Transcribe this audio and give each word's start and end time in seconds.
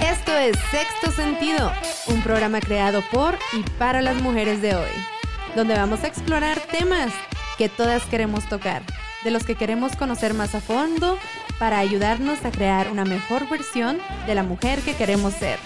Esto 0.00 0.36
es 0.36 0.56
Sexto 0.70 1.10
Sentido, 1.12 1.72
un 2.08 2.22
programa 2.22 2.60
creado 2.60 3.02
por 3.10 3.38
y 3.52 3.62
para 3.78 4.02
las 4.02 4.20
mujeres 4.22 4.60
de 4.60 4.74
hoy, 4.74 4.90
donde 5.56 5.74
vamos 5.74 6.04
a 6.04 6.06
explorar 6.06 6.60
temas 6.60 7.12
que 7.56 7.68
todas 7.68 8.04
queremos 8.04 8.48
tocar, 8.48 8.82
de 9.22 9.30
los 9.30 9.44
que 9.44 9.54
queremos 9.54 9.96
conocer 9.96 10.34
más 10.34 10.54
a 10.54 10.60
fondo 10.60 11.18
para 11.58 11.78
ayudarnos 11.78 12.44
a 12.44 12.50
crear 12.50 12.90
una 12.90 13.04
mejor 13.04 13.48
versión 13.48 13.98
de 14.26 14.34
la 14.34 14.42
mujer 14.42 14.80
que 14.80 14.94
queremos 14.94 15.34
ser. 15.34 15.58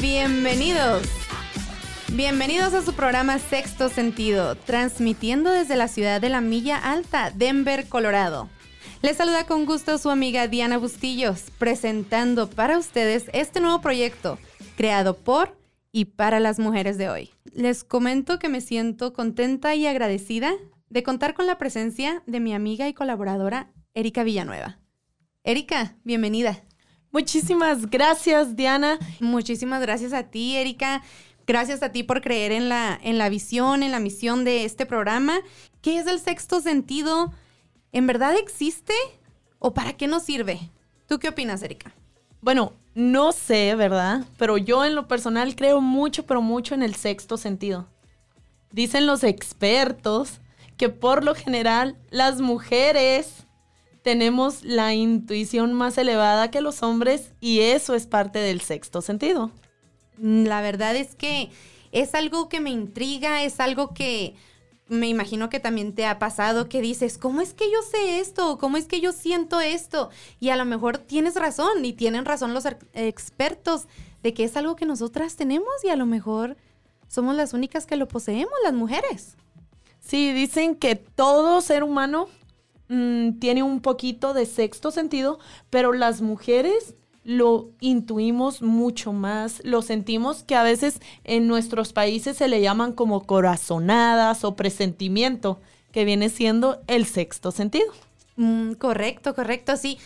Bienvenidos. 0.00 1.02
Bienvenidos 2.12 2.72
a 2.74 2.82
su 2.82 2.94
programa 2.94 3.38
Sexto 3.38 3.88
Sentido, 3.88 4.54
transmitiendo 4.54 5.50
desde 5.50 5.76
la 5.76 5.88
ciudad 5.88 6.20
de 6.20 6.28
la 6.28 6.40
Milla 6.40 6.78
Alta, 6.78 7.30
Denver, 7.30 7.88
Colorado. 7.88 8.48
Les 9.02 9.16
saluda 9.16 9.46
con 9.46 9.66
gusto 9.66 9.98
su 9.98 10.10
amiga 10.10 10.48
Diana 10.48 10.78
Bustillos, 10.78 11.44
presentando 11.58 12.48
para 12.48 12.78
ustedes 12.78 13.30
este 13.32 13.60
nuevo 13.60 13.80
proyecto, 13.80 14.38
creado 14.76 15.16
por 15.16 15.56
y 15.92 16.06
para 16.06 16.40
las 16.40 16.58
mujeres 16.58 16.96
de 16.96 17.08
hoy. 17.08 17.30
Les 17.52 17.84
comento 17.84 18.38
que 18.38 18.48
me 18.48 18.60
siento 18.60 19.12
contenta 19.12 19.74
y 19.74 19.86
agradecida 19.86 20.52
de 20.88 21.02
contar 21.02 21.34
con 21.34 21.46
la 21.46 21.58
presencia 21.58 22.22
de 22.26 22.40
mi 22.40 22.54
amiga 22.54 22.88
y 22.88 22.94
colaboradora 22.94 23.70
Erika 23.94 24.22
Villanueva. 24.22 24.78
Erika, 25.44 25.96
bienvenida. 26.04 26.62
Muchísimas 27.12 27.90
gracias, 27.90 28.56
Diana. 28.56 28.98
Muchísimas 29.20 29.80
gracias 29.82 30.12
a 30.12 30.24
ti, 30.24 30.56
Erika. 30.56 31.02
Gracias 31.46 31.82
a 31.82 31.90
ti 31.90 32.04
por 32.04 32.20
creer 32.20 32.52
en 32.52 32.68
la, 32.68 32.98
en 33.02 33.18
la 33.18 33.28
visión, 33.28 33.82
en 33.82 33.90
la 33.90 33.98
misión 33.98 34.44
de 34.44 34.64
este 34.64 34.86
programa. 34.86 35.40
¿Qué 35.82 35.98
es 35.98 36.06
el 36.06 36.20
sexto 36.20 36.60
sentido? 36.60 37.32
¿En 37.90 38.06
verdad 38.06 38.36
existe? 38.36 38.94
¿O 39.58 39.74
para 39.74 39.94
qué 39.94 40.06
nos 40.06 40.22
sirve? 40.22 40.60
¿Tú 41.08 41.18
qué 41.18 41.28
opinas, 41.28 41.62
Erika? 41.62 41.92
Bueno, 42.40 42.74
no 42.94 43.32
sé, 43.32 43.74
¿verdad? 43.74 44.24
Pero 44.38 44.58
yo 44.58 44.84
en 44.84 44.94
lo 44.94 45.08
personal 45.08 45.56
creo 45.56 45.80
mucho, 45.80 46.24
pero 46.24 46.40
mucho 46.40 46.74
en 46.74 46.82
el 46.82 46.94
sexto 46.94 47.36
sentido. 47.36 47.88
Dicen 48.70 49.06
los 49.06 49.24
expertos 49.24 50.40
que 50.76 50.88
por 50.88 51.24
lo 51.24 51.34
general 51.34 51.96
las 52.10 52.40
mujeres 52.40 53.46
tenemos 54.02 54.62
la 54.62 54.94
intuición 54.94 55.72
más 55.72 55.98
elevada 55.98 56.50
que 56.50 56.60
los 56.60 56.82
hombres 56.82 57.32
y 57.40 57.60
eso 57.60 57.94
es 57.94 58.06
parte 58.06 58.38
del 58.38 58.60
sexto 58.60 59.02
sentido. 59.02 59.50
Mm, 60.18 60.44
la 60.44 60.62
verdad 60.62 60.96
es 60.96 61.14
que 61.14 61.50
es 61.92 62.14
algo 62.14 62.48
que 62.48 62.60
me 62.60 62.70
intriga, 62.70 63.42
es 63.42 63.60
algo 63.60 63.92
que 63.94 64.34
me 64.88 65.08
imagino 65.08 65.48
que 65.50 65.60
también 65.60 65.94
te 65.94 66.04
ha 66.04 66.18
pasado 66.18 66.68
que 66.68 66.80
dices, 66.80 67.16
¿cómo 67.16 67.40
es 67.40 67.54
que 67.54 67.70
yo 67.70 67.78
sé 67.82 68.18
esto? 68.18 68.58
¿Cómo 68.58 68.76
es 68.76 68.86
que 68.86 69.00
yo 69.00 69.12
siento 69.12 69.60
esto? 69.60 70.10
Y 70.40 70.48
a 70.48 70.56
lo 70.56 70.64
mejor 70.64 70.98
tienes 70.98 71.36
razón 71.36 71.84
y 71.84 71.92
tienen 71.92 72.24
razón 72.24 72.54
los 72.54 72.64
expertos 72.92 73.86
de 74.24 74.34
que 74.34 74.44
es 74.44 74.56
algo 74.56 74.74
que 74.74 74.86
nosotras 74.86 75.36
tenemos 75.36 75.68
y 75.84 75.90
a 75.90 75.96
lo 75.96 76.06
mejor 76.06 76.56
somos 77.06 77.36
las 77.36 77.52
únicas 77.52 77.86
que 77.86 77.96
lo 77.96 78.08
poseemos, 78.08 78.52
las 78.64 78.72
mujeres. 78.72 79.36
Sí, 80.00 80.32
dicen 80.32 80.74
que 80.74 80.96
todo 80.96 81.60
ser 81.60 81.84
humano 81.84 82.28
Mm, 82.92 83.38
tiene 83.38 83.62
un 83.62 83.80
poquito 83.80 84.34
de 84.34 84.46
sexto 84.46 84.90
sentido, 84.90 85.38
pero 85.70 85.92
las 85.92 86.22
mujeres 86.22 86.96
lo 87.22 87.70
intuimos 87.78 88.62
mucho 88.62 89.12
más, 89.12 89.62
lo 89.62 89.80
sentimos 89.80 90.42
que 90.42 90.56
a 90.56 90.64
veces 90.64 91.00
en 91.22 91.46
nuestros 91.46 91.92
países 91.92 92.36
se 92.36 92.48
le 92.48 92.60
llaman 92.60 92.92
como 92.92 93.26
corazonadas 93.26 94.42
o 94.42 94.56
presentimiento, 94.56 95.60
que 95.92 96.04
viene 96.04 96.30
siendo 96.30 96.80
el 96.88 97.06
sexto 97.06 97.52
sentido. 97.52 97.92
Mm, 98.34 98.72
correcto, 98.72 99.36
correcto, 99.36 99.76
sí. 99.76 99.96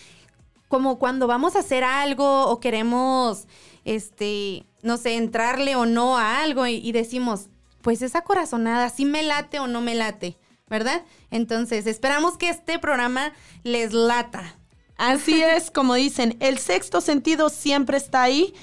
Como 0.68 0.98
cuando 0.98 1.26
vamos 1.26 1.56
a 1.56 1.60
hacer 1.60 1.84
algo 1.84 2.48
o 2.48 2.60
queremos, 2.60 3.46
este, 3.86 4.66
no 4.82 4.98
sé, 4.98 5.16
entrarle 5.16 5.74
o 5.74 5.86
no 5.86 6.18
a 6.18 6.42
algo 6.42 6.66
y 6.66 6.92
decimos, 6.92 7.46
pues 7.80 8.02
esa 8.02 8.24
corazonada, 8.24 8.90
¿sí 8.90 9.06
me 9.06 9.22
late 9.22 9.58
o 9.58 9.68
no 9.68 9.80
me 9.80 9.94
late? 9.94 10.36
¿Verdad? 10.68 11.02
Entonces, 11.30 11.86
esperamos 11.86 12.38
que 12.38 12.48
este 12.48 12.78
programa 12.78 13.32
les 13.62 13.92
lata. 13.92 14.56
Así 14.96 15.42
es, 15.42 15.70
como 15.70 15.94
dicen, 15.94 16.36
el 16.40 16.58
sexto 16.58 17.00
sentido 17.00 17.48
siempre 17.48 17.96
está 17.96 18.22
ahí, 18.22 18.54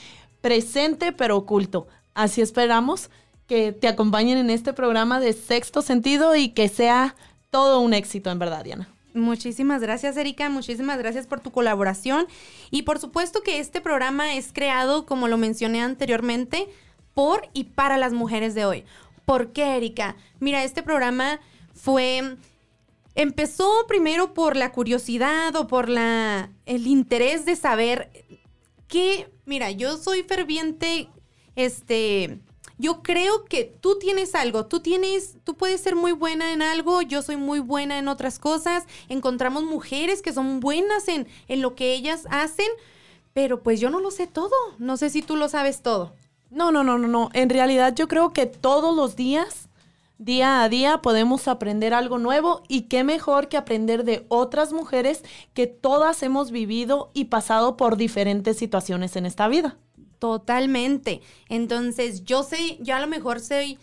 presente 0.41 1.11
pero 1.11 1.37
oculto. 1.37 1.87
Así 2.13 2.41
esperamos 2.41 3.09
que 3.47 3.71
te 3.71 3.87
acompañen 3.87 4.37
en 4.37 4.49
este 4.49 4.73
programa 4.73 5.19
de 5.19 5.33
sexto 5.33 5.81
sentido 5.81 6.35
y 6.35 6.49
que 6.49 6.69
sea 6.69 7.15
todo 7.49 7.79
un 7.81 7.93
éxito, 7.93 8.31
en 8.31 8.39
verdad, 8.39 8.63
Diana. 8.63 8.89
Muchísimas 9.13 9.81
gracias, 9.81 10.15
Erika. 10.15 10.49
Muchísimas 10.49 10.97
gracias 10.97 11.27
por 11.27 11.41
tu 11.41 11.51
colaboración. 11.51 12.27
Y 12.71 12.83
por 12.83 12.97
supuesto 12.97 13.41
que 13.41 13.59
este 13.59 13.81
programa 13.81 14.35
es 14.35 14.53
creado, 14.53 15.05
como 15.05 15.27
lo 15.27 15.37
mencioné 15.37 15.81
anteriormente, 15.81 16.69
por 17.13 17.49
y 17.53 17.65
para 17.65 17.97
las 17.97 18.13
mujeres 18.13 18.55
de 18.55 18.65
hoy. 18.65 18.85
¿Por 19.25 19.51
qué, 19.51 19.75
Erika? 19.75 20.15
Mira, 20.39 20.63
este 20.63 20.81
programa 20.81 21.41
fue 21.81 22.37
empezó 23.15 23.85
primero 23.87 24.33
por 24.33 24.55
la 24.55 24.71
curiosidad 24.71 25.55
o 25.55 25.67
por 25.67 25.89
la 25.89 26.51
el 26.65 26.87
interés 26.87 27.45
de 27.45 27.55
saber 27.55 28.09
que 28.87 29.29
mira, 29.45 29.71
yo 29.71 29.97
soy 29.97 30.23
ferviente 30.23 31.09
este 31.55 32.39
yo 32.77 33.03
creo 33.03 33.45
que 33.45 33.63
tú 33.63 33.99
tienes 33.99 34.33
algo, 34.33 34.65
tú 34.65 34.79
tienes, 34.79 35.35
tú 35.43 35.55
puedes 35.55 35.81
ser 35.81 35.95
muy 35.95 36.13
buena 36.13 36.51
en 36.51 36.63
algo, 36.63 37.03
yo 37.03 37.21
soy 37.21 37.37
muy 37.37 37.59
buena 37.59 37.99
en 37.99 38.07
otras 38.07 38.39
cosas, 38.39 38.85
encontramos 39.07 39.63
mujeres 39.63 40.23
que 40.23 40.33
son 40.33 40.59
buenas 40.59 41.07
en, 41.07 41.27
en 41.47 41.61
lo 41.61 41.75
que 41.75 41.93
ellas 41.93 42.25
hacen, 42.31 42.65
pero 43.33 43.61
pues 43.61 43.79
yo 43.79 43.91
no 43.91 43.99
lo 43.99 44.09
sé 44.09 44.25
todo, 44.25 44.55
no 44.79 44.97
sé 44.97 45.11
si 45.11 45.21
tú 45.21 45.35
lo 45.35 45.47
sabes 45.47 45.83
todo. 45.83 46.15
No, 46.49 46.71
no, 46.71 46.83
no, 46.83 46.97
no, 46.97 47.07
no, 47.07 47.29
en 47.33 47.49
realidad 47.49 47.93
yo 47.95 48.07
creo 48.07 48.33
que 48.33 48.47
todos 48.47 48.95
los 48.95 49.15
días 49.15 49.69
Día 50.21 50.61
a 50.61 50.69
día 50.69 51.01
podemos 51.01 51.47
aprender 51.47 51.95
algo 51.95 52.19
nuevo 52.19 52.61
y 52.67 52.83
qué 52.83 53.03
mejor 53.03 53.49
que 53.49 53.57
aprender 53.57 54.03
de 54.03 54.23
otras 54.27 54.71
mujeres 54.71 55.23
que 55.55 55.65
todas 55.65 56.21
hemos 56.21 56.51
vivido 56.51 57.09
y 57.15 57.25
pasado 57.25 57.75
por 57.75 57.97
diferentes 57.97 58.55
situaciones 58.55 59.15
en 59.15 59.25
esta 59.25 59.47
vida. 59.47 59.79
Totalmente. 60.19 61.21
Entonces, 61.49 62.23
yo 62.23 62.43
sé, 62.43 62.77
yo 62.81 62.95
a 62.95 62.99
lo 62.99 63.07
mejor 63.07 63.39
soy, 63.39 63.79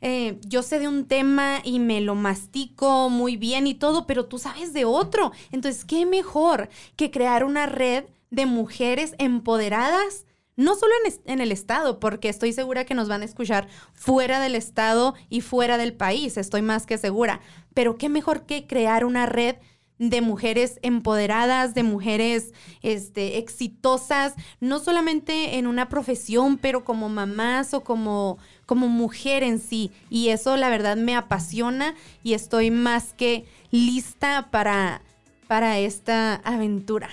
eh, 0.00 0.38
yo 0.46 0.62
sé 0.62 0.78
de 0.78 0.88
un 0.88 1.04
tema 1.04 1.58
y 1.62 1.78
me 1.78 2.00
lo 2.00 2.14
mastico 2.14 3.10
muy 3.10 3.36
bien 3.36 3.66
y 3.66 3.74
todo, 3.74 4.06
pero 4.06 4.24
tú 4.24 4.38
sabes 4.38 4.72
de 4.72 4.86
otro. 4.86 5.32
Entonces, 5.50 5.84
¿qué 5.84 6.06
mejor 6.06 6.70
que 6.96 7.10
crear 7.10 7.44
una 7.44 7.66
red 7.66 8.04
de 8.30 8.46
mujeres 8.46 9.14
empoderadas? 9.18 10.24
No 10.56 10.74
solo 10.74 10.92
en, 11.24 11.40
el 11.40 11.52
estado, 11.52 11.98
porque 11.98 12.28
estoy 12.28 12.52
segura 12.52 12.84
que 12.84 12.94
nos 12.94 13.08
van 13.08 13.22
a 13.22 13.24
escuchar 13.24 13.68
fuera 13.94 14.40
del 14.40 14.54
estado 14.54 15.14
y 15.30 15.40
fuera 15.40 15.78
del 15.78 15.94
país, 15.94 16.36
estoy 16.36 16.62
más 16.62 16.86
que 16.86 16.98
segura, 16.98 17.40
pero 17.74 17.96
qué 17.96 18.08
mejor 18.08 18.44
que 18.44 18.66
crear 18.66 19.04
una 19.04 19.26
red 19.26 19.56
de 19.98 20.20
mujeres 20.20 20.80
empoderadas, 20.82 21.74
de 21.74 21.84
mujeres 21.84 22.52
este, 22.82 23.38
exitosas, 23.38 24.34
no 24.58 24.80
solamente 24.80 25.58
en 25.58 25.68
una 25.68 25.88
profesión, 25.88 26.58
pero 26.58 26.84
como 26.84 27.08
mamás 27.08 27.72
o 27.72 27.84
como, 27.84 28.38
como 28.66 28.88
mujer 28.88 29.44
en 29.44 29.60
sí. 29.60 29.92
Y 30.10 30.30
eso 30.30 30.56
la 30.56 30.70
verdad 30.70 30.96
me 30.96 31.14
apasiona 31.14 31.94
y 32.24 32.34
estoy 32.34 32.72
más 32.72 33.12
que 33.12 33.44
lista 33.70 34.48
para, 34.50 35.02
para 35.46 35.78
esta 35.78 36.34
aventura. 36.36 37.08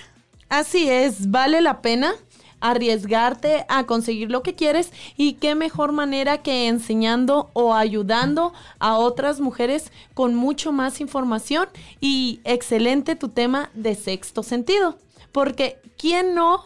Así 0.48 0.90
es, 0.90 1.30
vale 1.30 1.60
la 1.60 1.82
pena 1.82 2.14
arriesgarte 2.60 3.64
a 3.68 3.86
conseguir 3.86 4.30
lo 4.30 4.42
que 4.42 4.54
quieres 4.54 4.92
y 5.16 5.34
qué 5.34 5.54
mejor 5.54 5.92
manera 5.92 6.38
que 6.38 6.68
enseñando 6.68 7.50
o 7.52 7.74
ayudando 7.74 8.52
a 8.78 8.96
otras 8.96 9.40
mujeres 9.40 9.92
con 10.14 10.34
mucho 10.34 10.72
más 10.72 11.00
información 11.00 11.68
y 12.00 12.40
excelente 12.44 13.16
tu 13.16 13.28
tema 13.28 13.70
de 13.74 13.94
sexto 13.94 14.42
sentido. 14.42 14.98
Porque 15.32 15.78
¿quién 15.96 16.34
no 16.34 16.64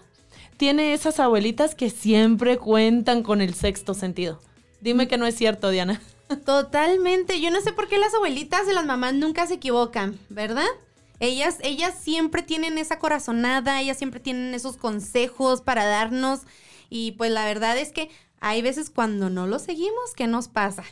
tiene 0.56 0.94
esas 0.94 1.20
abuelitas 1.20 1.74
que 1.74 1.90
siempre 1.90 2.58
cuentan 2.58 3.22
con 3.22 3.40
el 3.40 3.54
sexto 3.54 3.94
sentido? 3.94 4.40
Dime 4.80 5.08
que 5.08 5.18
no 5.18 5.26
es 5.26 5.36
cierto, 5.36 5.70
Diana. 5.70 6.00
Totalmente. 6.44 7.40
Yo 7.40 7.50
no 7.50 7.60
sé 7.60 7.72
por 7.72 7.88
qué 7.88 7.98
las 7.98 8.14
abuelitas 8.14 8.66
de 8.66 8.74
las 8.74 8.86
mamás 8.86 9.14
nunca 9.14 9.46
se 9.46 9.54
equivocan, 9.54 10.18
¿verdad? 10.28 10.66
Ellas, 11.24 11.58
ellas 11.62 11.94
siempre 11.98 12.42
tienen 12.42 12.78
esa 12.78 12.98
corazonada, 12.98 13.80
ellas 13.80 13.96
siempre 13.96 14.20
tienen 14.20 14.54
esos 14.54 14.76
consejos 14.76 15.62
para 15.62 15.84
darnos. 15.84 16.42
Y 16.90 17.12
pues 17.12 17.30
la 17.30 17.44
verdad 17.44 17.78
es 17.78 17.92
que 17.92 18.10
hay 18.40 18.62
veces 18.62 18.90
cuando 18.90 19.30
no 19.30 19.46
lo 19.46 19.58
seguimos, 19.58 20.14
¿qué 20.14 20.26
nos 20.26 20.48
pasa? 20.48 20.84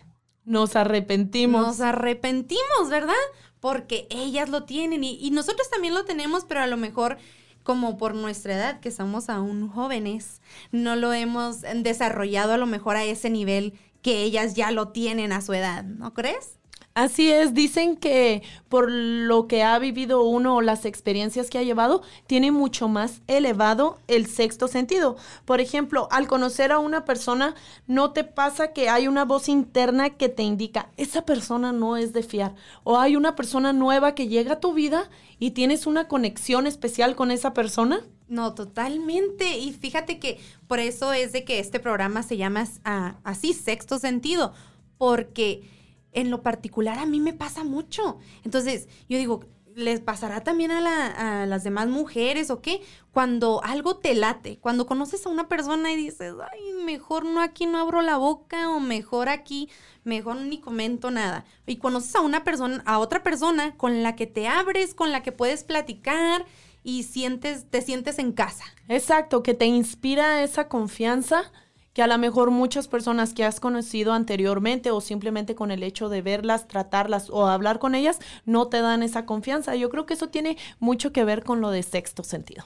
Nos 0.44 0.74
arrepentimos. 0.74 1.66
Nos 1.66 1.80
arrepentimos, 1.80 2.88
¿verdad? 2.88 3.14
Porque 3.60 4.06
ellas 4.10 4.48
lo 4.48 4.64
tienen 4.64 5.04
y, 5.04 5.18
y 5.20 5.30
nosotros 5.30 5.70
también 5.70 5.94
lo 5.94 6.04
tenemos, 6.04 6.44
pero 6.44 6.60
a 6.62 6.66
lo 6.66 6.76
mejor 6.76 7.18
como 7.62 7.96
por 7.96 8.14
nuestra 8.14 8.54
edad, 8.54 8.80
que 8.80 8.90
somos 8.90 9.28
aún 9.28 9.68
jóvenes, 9.68 10.40
no 10.72 10.96
lo 10.96 11.12
hemos 11.12 11.60
desarrollado 11.60 12.54
a 12.54 12.58
lo 12.58 12.66
mejor 12.66 12.96
a 12.96 13.04
ese 13.04 13.30
nivel 13.30 13.74
que 14.02 14.22
ellas 14.22 14.54
ya 14.54 14.70
lo 14.70 14.88
tienen 14.88 15.32
a 15.32 15.40
su 15.40 15.52
edad, 15.54 15.84
¿no 15.84 16.12
crees? 16.12 16.58
Así 16.94 17.30
es, 17.30 17.54
dicen 17.54 17.96
que 17.96 18.42
por 18.68 18.90
lo 18.90 19.48
que 19.48 19.62
ha 19.62 19.78
vivido 19.78 20.24
uno 20.24 20.56
o 20.56 20.60
las 20.60 20.84
experiencias 20.84 21.48
que 21.48 21.56
ha 21.56 21.62
llevado, 21.62 22.02
tiene 22.26 22.52
mucho 22.52 22.86
más 22.86 23.22
elevado 23.28 23.98
el 24.08 24.26
sexto 24.26 24.68
sentido. 24.68 25.16
Por 25.46 25.60
ejemplo, 25.60 26.06
al 26.10 26.28
conocer 26.28 26.70
a 26.70 26.78
una 26.78 27.06
persona, 27.06 27.54
no 27.86 28.12
te 28.12 28.24
pasa 28.24 28.74
que 28.74 28.90
hay 28.90 29.08
una 29.08 29.24
voz 29.24 29.48
interna 29.48 30.10
que 30.10 30.28
te 30.28 30.42
indica, 30.42 30.90
esa 30.98 31.24
persona 31.24 31.72
no 31.72 31.96
es 31.96 32.12
de 32.12 32.22
fiar. 32.22 32.54
O 32.84 32.98
hay 32.98 33.16
una 33.16 33.36
persona 33.36 33.72
nueva 33.72 34.14
que 34.14 34.28
llega 34.28 34.54
a 34.54 34.60
tu 34.60 34.74
vida 34.74 35.08
y 35.38 35.52
tienes 35.52 35.86
una 35.86 36.08
conexión 36.08 36.66
especial 36.66 37.16
con 37.16 37.30
esa 37.30 37.54
persona. 37.54 38.00
No, 38.28 38.54
totalmente. 38.54 39.58
Y 39.58 39.72
fíjate 39.72 40.18
que 40.18 40.38
por 40.66 40.78
eso 40.78 41.12
es 41.14 41.32
de 41.32 41.44
que 41.44 41.58
este 41.58 41.80
programa 41.80 42.22
se 42.22 42.36
llama 42.36 42.66
ah, 42.84 43.16
así, 43.24 43.54
sexto 43.54 43.98
sentido, 43.98 44.52
porque 44.98 45.81
en 46.12 46.30
lo 46.30 46.42
particular 46.42 46.98
a 46.98 47.06
mí 47.06 47.20
me 47.20 47.32
pasa 47.32 47.64
mucho. 47.64 48.18
Entonces, 48.44 48.88
yo 49.08 49.18
digo, 49.18 49.40
¿les 49.74 50.00
pasará 50.00 50.42
también 50.42 50.70
a, 50.70 51.46
las 51.46 51.64
demás 51.64 51.88
mujeres 51.88 52.50
o 52.50 52.60
qué? 52.60 52.82
Cuando 53.12 53.62
algo 53.64 53.96
te 53.96 54.14
late, 54.14 54.58
cuando 54.58 54.86
conoces 54.86 55.26
a 55.26 55.30
una 55.30 55.48
persona 55.48 55.92
y 55.92 55.96
dices, 55.96 56.34
ay, 56.52 56.84
mejor 56.84 57.24
no 57.24 57.40
aquí 57.40 57.66
no 57.66 57.78
abro 57.78 58.02
la 58.02 58.16
boca 58.16 58.70
o 58.70 58.80
mejor 58.80 59.28
aquí, 59.28 59.68
mejor 60.04 60.36
ni 60.36 60.58
comento 60.58 61.10
nada. 61.10 61.44
Y 61.66 61.76
conoces 61.76 62.14
a 62.14 62.20
una 62.20 62.44
persona, 62.44 62.82
a 62.86 62.98
otra 62.98 63.22
persona 63.22 63.76
con 63.76 64.02
la 64.02 64.16
que 64.16 64.26
te 64.26 64.48
abres, 64.48 64.94
con 64.94 65.12
la 65.12 65.22
que 65.22 65.32
puedes 65.32 65.64
platicar 65.64 66.44
y 66.82 67.04
sientes, 67.04 67.66
te 67.70 67.80
sientes 67.80 68.18
en 68.18 68.32
casa. 68.32 68.64
Exacto, 68.88 69.42
que 69.42 69.54
te 69.54 69.66
inspira 69.66 70.42
esa 70.42 70.68
confianza 70.68 71.52
que 71.92 72.02
a 72.02 72.06
lo 72.06 72.16
mejor 72.18 72.50
muchas 72.50 72.88
personas 72.88 73.34
que 73.34 73.44
has 73.44 73.60
conocido 73.60 74.12
anteriormente 74.12 74.90
o 74.90 75.00
simplemente 75.00 75.54
con 75.54 75.70
el 75.70 75.82
hecho 75.82 76.08
de 76.08 76.22
verlas, 76.22 76.66
tratarlas 76.66 77.28
o 77.30 77.46
hablar 77.46 77.78
con 77.78 77.94
ellas, 77.94 78.18
no 78.46 78.68
te 78.68 78.80
dan 78.80 79.02
esa 79.02 79.26
confianza. 79.26 79.76
Yo 79.76 79.90
creo 79.90 80.06
que 80.06 80.14
eso 80.14 80.28
tiene 80.28 80.56
mucho 80.80 81.12
que 81.12 81.24
ver 81.24 81.44
con 81.44 81.60
lo 81.60 81.70
de 81.70 81.82
sexto 81.82 82.24
sentido. 82.24 82.64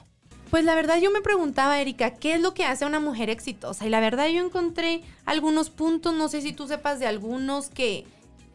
Pues 0.49 0.63
la 0.63 0.75
verdad 0.75 0.97
yo 1.01 1.11
me 1.11 1.21
preguntaba, 1.21 1.81
Erika, 1.81 2.11
¿qué 2.11 2.35
es 2.35 2.41
lo 2.41 2.53
que 2.53 2.63
hace 2.63 2.85
a 2.85 2.87
una 2.87 3.01
mujer 3.01 3.29
exitosa? 3.29 3.85
Y 3.85 3.89
la 3.89 3.99
verdad 3.99 4.29
yo 4.29 4.45
encontré 4.45 5.01
algunos 5.25 5.69
puntos, 5.69 6.15
no 6.15 6.29
sé 6.29 6.41
si 6.41 6.53
tú 6.53 6.67
sepas 6.67 6.99
de 6.99 7.07
algunos, 7.07 7.69
que, 7.69 8.05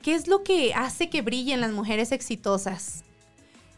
¿qué 0.01 0.15
es 0.15 0.27
lo 0.27 0.43
que 0.43 0.73
hace 0.73 1.11
que 1.11 1.21
brillen 1.21 1.61
las 1.61 1.73
mujeres 1.73 2.11
exitosas? 2.11 3.05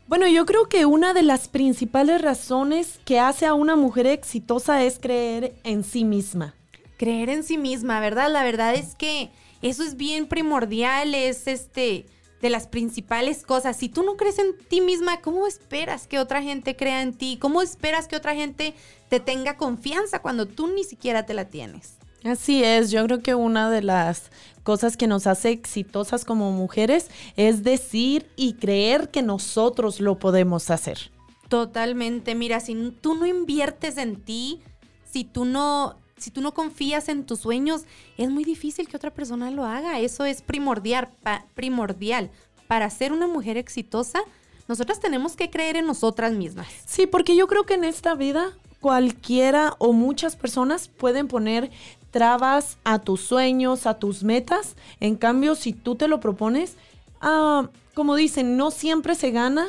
Bueno, 0.07 0.29
yo 0.29 0.47
creo 0.47 0.69
que 0.69 0.87
una 0.87 1.13
de 1.13 1.25
las 1.25 1.49
principales 1.49 2.23
razones 2.23 3.01
que 3.05 3.19
hace 3.19 3.47
a 3.47 3.55
una 3.55 3.75
mujer 3.75 4.07
exitosa 4.07 4.85
es 4.85 5.01
creer 5.01 5.57
en 5.65 5.83
sí 5.83 6.05
misma 6.05 6.55
creer 6.97 7.29
en 7.29 7.43
sí 7.43 7.59
misma, 7.59 8.01
¿verdad? 8.01 8.31
La 8.31 8.45
verdad 8.45 8.75
es 8.75 8.95
que 8.95 9.31
eso 9.63 9.83
es 9.83 9.97
bien 9.97 10.27
primordial, 10.27 11.15
es 11.15 11.47
este 11.47 12.07
de 12.41 12.51
las 12.51 12.67
principales 12.67 13.43
cosas. 13.43 13.77
Si 13.77 13.89
tú 13.89 14.03
no 14.03 14.17
crees 14.17 14.39
en 14.39 14.59
ti 14.69 14.83
misma, 14.83 15.23
¿cómo 15.23 15.47
esperas 15.47 16.07
que 16.07 16.19
otra 16.19 16.43
gente 16.43 16.77
crea 16.77 17.01
en 17.01 17.15
ti? 17.15 17.39
¿Cómo 17.41 17.63
esperas 17.63 18.07
que 18.07 18.17
otra 18.17 18.35
gente 18.35 18.75
te 19.09 19.19
tenga 19.19 19.57
confianza 19.57 20.19
cuando 20.21 20.47
tú 20.47 20.67
ni 20.67 20.85
siquiera 20.85 21.25
te 21.25 21.33
la 21.33 21.47
tienes? 21.47 21.95
Así 22.23 22.63
es, 22.63 22.91
yo 22.91 23.05
creo 23.05 23.21
que 23.23 23.35
una 23.35 23.71
de 23.71 23.83
las 23.83 24.31
cosas 24.63 24.97
que 24.97 25.07
nos 25.07 25.27
hace 25.27 25.51
exitosas 25.51 26.25
como 26.25 26.53
mujeres 26.53 27.11
es 27.37 27.63
decir 27.65 28.27
y 28.37 28.55
creer 28.55 29.11
que 29.11 29.23
nosotros 29.23 30.01
lo 30.01 30.19
podemos 30.19 30.71
hacer. 30.71 31.11
Totalmente, 31.49 32.35
mira, 32.35 32.61
si 32.61 32.75
tú 33.01 33.15
no 33.15 33.27
inviertes 33.27 33.99
en 33.99 34.17
ti, 34.17 34.63
si 35.11 35.25
tú 35.25 35.45
no 35.45 35.97
si 36.17 36.31
tú 36.31 36.41
no 36.41 36.55
confías 36.55 37.09
en 37.09 37.25
tus 37.25 37.41
sueños, 37.41 37.83
es 38.17 38.31
muy 38.31 38.45
difícil 38.45 38.89
que 38.89 38.97
otra 38.97 39.13
persona 39.13 39.51
lo 39.51 39.65
haga. 39.65 40.01
Eso 40.01 40.25
es 40.25 40.43
primordial, 40.43 41.09
primordial. 41.55 42.31
Para 42.67 42.89
ser 42.91 43.13
una 43.13 43.27
mujer 43.27 43.57
exitosa, 43.57 44.21
nosotras 44.69 45.01
tenemos 45.01 45.37
que 45.37 45.51
creer 45.51 45.77
en 45.77 45.87
nosotras 45.87 46.33
mismas. 46.33 46.67
Sí, 46.87 47.07
porque 47.07 47.37
yo 47.37 47.47
creo 47.47 47.65
que 47.65 47.75
en 47.75 47.85
esta 47.85 48.15
vida 48.15 48.53
cualquiera 48.81 49.75
o 49.79 49.93
muchas 49.93 50.37
personas 50.37 50.89
pueden 50.89 51.29
poner 51.29 51.71
trabas 52.11 52.79
a 52.85 52.99
tus 53.01 53.23
sueños, 53.23 53.87
a 53.87 53.99
tus 53.99 54.23
metas. 54.23 54.77
En 55.01 55.17
cambio, 55.17 55.55
si 55.55 55.73
tú 55.73 55.97
te 55.97 56.07
lo 56.07 56.21
propones, 56.21 56.77
ah, 57.21 57.69
como 57.95 58.15
dicen, 58.15 58.57
no 58.57 58.71
siempre 58.71 59.15
se 59.15 59.31
gana, 59.31 59.67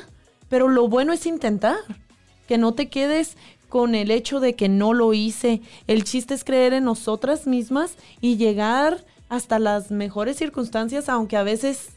pero 0.47 0.67
lo 0.67 0.87
bueno 0.87 1.11
es 1.11 1.25
intentar. 1.25 1.77
Que 2.47 2.59
no 2.59 2.75
te 2.75 2.89
quedes 2.89 3.37
con 3.69 3.95
el 3.95 4.11
hecho 4.11 4.39
de 4.39 4.55
que 4.55 4.69
no 4.69 4.93
lo 4.93 5.13
hice. 5.13 5.61
El 5.87 6.03
chiste 6.03 6.33
es 6.33 6.43
creer 6.43 6.73
en 6.73 6.85
nosotras 6.85 7.47
mismas 7.47 7.95
y 8.21 8.37
llegar 8.37 9.03
hasta 9.29 9.59
las 9.59 9.91
mejores 9.91 10.37
circunstancias, 10.37 11.09
aunque 11.09 11.37
a 11.37 11.43
veces 11.43 11.89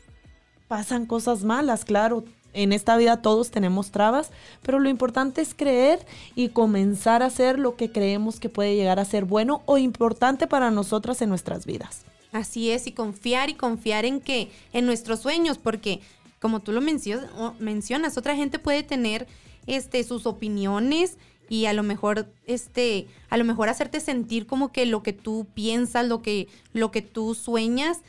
pasan 0.67 1.07
cosas 1.07 1.45
malas, 1.45 1.85
claro. 1.85 2.25
En 2.55 2.73
esta 2.73 2.97
vida 2.97 3.21
todos 3.21 3.51
tenemos 3.51 3.91
trabas, 3.91 4.31
pero 4.63 4.81
lo 4.81 4.89
importante 4.89 5.43
es 5.43 5.55
creer 5.55 6.05
y 6.35 6.49
comenzar 6.49 7.23
a 7.23 7.27
hacer 7.27 7.59
lo 7.59 7.77
que 7.77 7.93
creemos 7.93 8.41
que 8.41 8.49
puede 8.49 8.75
llegar 8.75 8.99
a 8.99 9.05
ser 9.05 9.27
bueno 9.27 9.63
o 9.67 9.79
importante 9.79 10.47
para 10.47 10.71
nosotras 10.71 11.21
en 11.21 11.29
nuestras 11.29 11.67
vidas. 11.67 12.05
Así 12.33 12.71
es, 12.71 12.87
y 12.87 12.93
confiar 12.93 13.51
y 13.51 13.55
confiar 13.55 14.07
en 14.07 14.21
que, 14.21 14.51
en 14.73 14.87
nuestros 14.87 15.21
sueños, 15.21 15.59
porque 15.59 16.01
como 16.41 16.61
tú 16.61 16.73
lo 16.73 16.81
mencionas, 16.81 18.17
otra 18.17 18.37
gente 18.37 18.59
puede 18.59 18.83
tener 18.83 19.27
este, 19.67 20.03
sus 20.05 20.27
opiniones 20.27 21.19
y 21.49 21.67
a 21.67 21.73
lo 21.73 21.83
mejor 21.83 22.33
este 22.47 23.07
a 23.31 23.37
lo 23.37 23.45
mejor 23.45 23.69
hacerte 23.69 24.01
sentir 24.01 24.47
como 24.47 24.73
que 24.73 24.87
lo 24.87 25.03
que 25.03 25.13
tú 25.13 25.47
piensas, 25.55 26.07
lo 26.07 26.23
que 26.23 26.49
lo 26.73 26.91
que 26.91 27.03
tú 27.03 27.35
sueñas 27.35 28.03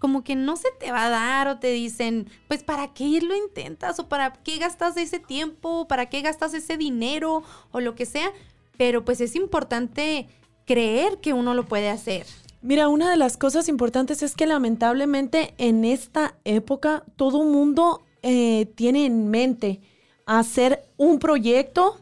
como 0.00 0.24
que 0.24 0.34
no 0.34 0.56
se 0.56 0.70
te 0.80 0.90
va 0.90 1.06
a 1.06 1.10
dar 1.10 1.46
o 1.46 1.58
te 1.58 1.70
dicen, 1.70 2.26
pues 2.48 2.64
para 2.64 2.92
qué 2.94 3.20
lo 3.20 3.36
intentas 3.36 3.98
o 4.00 4.08
para 4.08 4.32
qué 4.32 4.56
gastas 4.56 4.96
ese 4.96 5.20
tiempo, 5.20 5.86
para 5.86 6.06
qué 6.06 6.22
gastas 6.22 6.54
ese 6.54 6.78
dinero 6.78 7.44
o 7.70 7.80
lo 7.80 7.94
que 7.94 8.06
sea, 8.06 8.32
pero 8.78 9.04
pues 9.04 9.20
es 9.20 9.36
importante 9.36 10.26
creer 10.64 11.18
que 11.18 11.34
uno 11.34 11.52
lo 11.52 11.66
puede 11.66 11.90
hacer. 11.90 12.26
Mira, 12.62 12.88
una 12.88 13.10
de 13.10 13.16
las 13.18 13.36
cosas 13.36 13.68
importantes 13.68 14.22
es 14.22 14.34
que 14.34 14.46
lamentablemente 14.46 15.54
en 15.58 15.84
esta 15.84 16.34
época 16.44 17.04
todo 17.16 17.44
mundo 17.44 18.02
eh, 18.22 18.66
tiene 18.74 19.04
en 19.04 19.28
mente 19.28 19.80
hacer 20.24 20.82
un 20.96 21.18
proyecto 21.18 22.00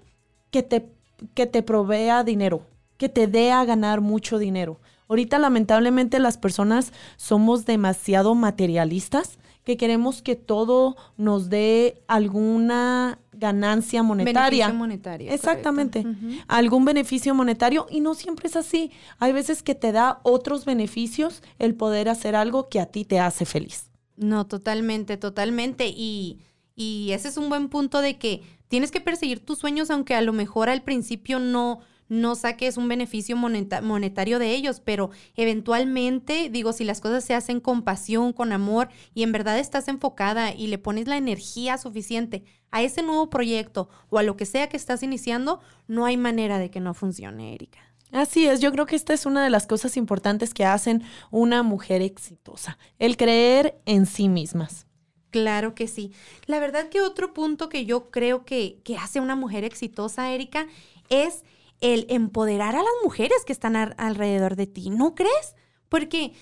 que 0.50 0.62
te, 0.62 0.88
que 1.34 1.46
te 1.46 1.62
provea 1.62 2.24
dinero, 2.24 2.62
que 2.96 3.08
te 3.08 3.26
dé 3.26 3.52
a 3.52 3.64
ganar 3.64 4.00
mucho 4.00 4.38
dinero. 4.38 4.80
Ahorita 5.08 5.38
lamentablemente 5.38 6.18
las 6.18 6.36
personas 6.36 6.92
somos 7.16 7.64
demasiado 7.64 8.34
materialistas, 8.34 9.38
que 9.64 9.76
queremos 9.76 10.22
que 10.22 10.34
todo 10.34 10.96
nos 11.18 11.50
dé 11.50 12.02
alguna 12.06 13.18
ganancia 13.32 14.02
monetaria. 14.02 14.66
Beneficio 14.66 14.74
monetario. 14.74 15.30
Exactamente. 15.30 16.06
Algún 16.46 16.86
beneficio 16.86 17.34
monetario 17.34 17.86
y 17.90 18.00
no 18.00 18.14
siempre 18.14 18.48
es 18.48 18.56
así. 18.56 18.90
Hay 19.18 19.32
veces 19.32 19.62
que 19.62 19.74
te 19.74 19.92
da 19.92 20.20
otros 20.22 20.64
beneficios 20.64 21.42
el 21.58 21.74
poder 21.74 22.08
hacer 22.08 22.34
algo 22.34 22.70
que 22.70 22.80
a 22.80 22.86
ti 22.86 23.04
te 23.04 23.20
hace 23.20 23.44
feliz. 23.44 23.90
No, 24.16 24.46
totalmente, 24.46 25.18
totalmente. 25.18 25.86
Y, 25.86 26.40
y 26.74 27.10
ese 27.12 27.28
es 27.28 27.36
un 27.36 27.50
buen 27.50 27.68
punto 27.68 28.00
de 28.00 28.18
que 28.18 28.42
Tienes 28.68 28.90
que 28.90 29.00
perseguir 29.00 29.44
tus 29.44 29.58
sueños 29.58 29.90
aunque 29.90 30.14
a 30.14 30.20
lo 30.20 30.32
mejor 30.32 30.68
al 30.68 30.82
principio 30.82 31.38
no, 31.38 31.80
no 32.08 32.34
saques 32.34 32.76
un 32.76 32.88
beneficio 32.88 33.36
monetario 33.36 34.38
de 34.38 34.54
ellos, 34.54 34.80
pero 34.80 35.10
eventualmente, 35.36 36.48
digo, 36.50 36.72
si 36.72 36.84
las 36.84 37.00
cosas 37.00 37.24
se 37.24 37.34
hacen 37.34 37.60
con 37.60 37.82
pasión, 37.82 38.32
con 38.32 38.52
amor 38.52 38.88
y 39.14 39.22
en 39.22 39.32
verdad 39.32 39.58
estás 39.58 39.88
enfocada 39.88 40.52
y 40.52 40.66
le 40.66 40.78
pones 40.78 41.06
la 41.06 41.16
energía 41.16 41.78
suficiente 41.78 42.44
a 42.70 42.82
ese 42.82 43.02
nuevo 43.02 43.30
proyecto 43.30 43.88
o 44.10 44.18
a 44.18 44.22
lo 44.22 44.36
que 44.36 44.46
sea 44.46 44.68
que 44.68 44.76
estás 44.76 45.02
iniciando, 45.02 45.60
no 45.86 46.04
hay 46.04 46.16
manera 46.16 46.58
de 46.58 46.70
que 46.70 46.80
no 46.80 46.94
funcione, 46.94 47.54
Erika. 47.54 47.80
Así 48.10 48.46
es, 48.46 48.60
yo 48.60 48.72
creo 48.72 48.86
que 48.86 48.96
esta 48.96 49.12
es 49.12 49.26
una 49.26 49.44
de 49.44 49.50
las 49.50 49.66
cosas 49.66 49.96
importantes 49.98 50.54
que 50.54 50.64
hacen 50.64 51.02
una 51.30 51.62
mujer 51.62 52.00
exitosa, 52.00 52.78
el 52.98 53.18
creer 53.18 53.80
en 53.84 54.06
sí 54.06 54.28
mismas. 54.28 54.87
Claro 55.30 55.74
que 55.74 55.88
sí. 55.88 56.12
La 56.46 56.58
verdad 56.58 56.88
que 56.88 57.00
otro 57.00 57.34
punto 57.34 57.68
que 57.68 57.84
yo 57.84 58.10
creo 58.10 58.44
que, 58.44 58.80
que 58.84 58.96
hace 58.96 59.20
una 59.20 59.36
mujer 59.36 59.64
exitosa, 59.64 60.32
Erika, 60.32 60.66
es 61.10 61.44
el 61.80 62.06
empoderar 62.08 62.74
a 62.74 62.82
las 62.82 62.92
mujeres 63.04 63.44
que 63.44 63.52
están 63.52 63.76
alrededor 63.76 64.56
de 64.56 64.66
ti, 64.66 64.90
¿no 64.90 65.14
crees? 65.14 65.54
Porque, 65.88 66.32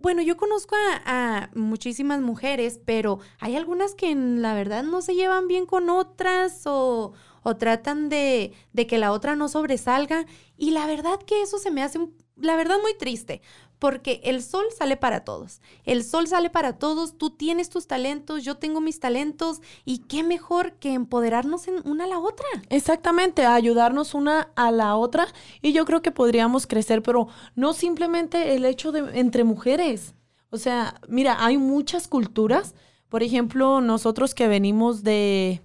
bueno, 0.00 0.22
yo 0.22 0.36
conozco 0.36 0.76
a, 1.04 1.50
muchísimas 1.54 2.20
mujeres, 2.20 2.80
pero 2.84 3.18
hay 3.40 3.56
algunas 3.56 3.94
que 3.94 4.14
la 4.14 4.54
verdad 4.54 4.84
no 4.84 5.02
se 5.02 5.14
llevan 5.14 5.48
bien 5.48 5.66
con 5.66 5.90
otras 5.90 6.62
o, 6.66 7.12
o 7.42 7.56
tratan 7.56 8.08
de, 8.08 8.52
de, 8.72 8.86
que 8.86 8.98
la 8.98 9.12
otra 9.12 9.36
no 9.36 9.48
sobresalga. 9.48 10.26
Y 10.56 10.70
la 10.70 10.86
verdad 10.86 11.18
que 11.26 11.42
eso 11.42 11.58
se 11.58 11.70
me 11.70 11.82
hace 11.82 11.98
la 12.40 12.56
verdad 12.56 12.76
muy 12.82 12.94
triste, 12.96 13.42
porque 13.78 14.20
el 14.24 14.42
sol 14.42 14.64
sale 14.76 14.96
para 14.96 15.24
todos. 15.24 15.60
El 15.84 16.04
sol 16.04 16.26
sale 16.26 16.50
para 16.50 16.78
todos, 16.78 17.16
tú 17.16 17.30
tienes 17.30 17.70
tus 17.70 17.86
talentos, 17.86 18.44
yo 18.44 18.56
tengo 18.56 18.80
mis 18.80 19.00
talentos 19.00 19.60
y 19.84 19.98
qué 19.98 20.22
mejor 20.22 20.74
que 20.74 20.92
empoderarnos 20.92 21.68
en 21.68 21.86
una 21.88 22.04
a 22.04 22.08
la 22.08 22.18
otra. 22.18 22.46
Exactamente, 22.70 23.44
ayudarnos 23.44 24.14
una 24.14 24.50
a 24.56 24.70
la 24.70 24.96
otra 24.96 25.28
y 25.62 25.72
yo 25.72 25.84
creo 25.84 26.02
que 26.02 26.12
podríamos 26.12 26.66
crecer, 26.66 27.02
pero 27.02 27.28
no 27.54 27.72
simplemente 27.72 28.54
el 28.54 28.64
hecho 28.64 28.92
de 28.92 29.18
entre 29.18 29.44
mujeres. 29.44 30.14
O 30.50 30.56
sea, 30.56 31.00
mira, 31.08 31.44
hay 31.44 31.58
muchas 31.58 32.08
culturas, 32.08 32.74
por 33.08 33.22
ejemplo, 33.22 33.80
nosotros 33.80 34.34
que 34.34 34.48
venimos 34.48 35.02
de 35.02 35.62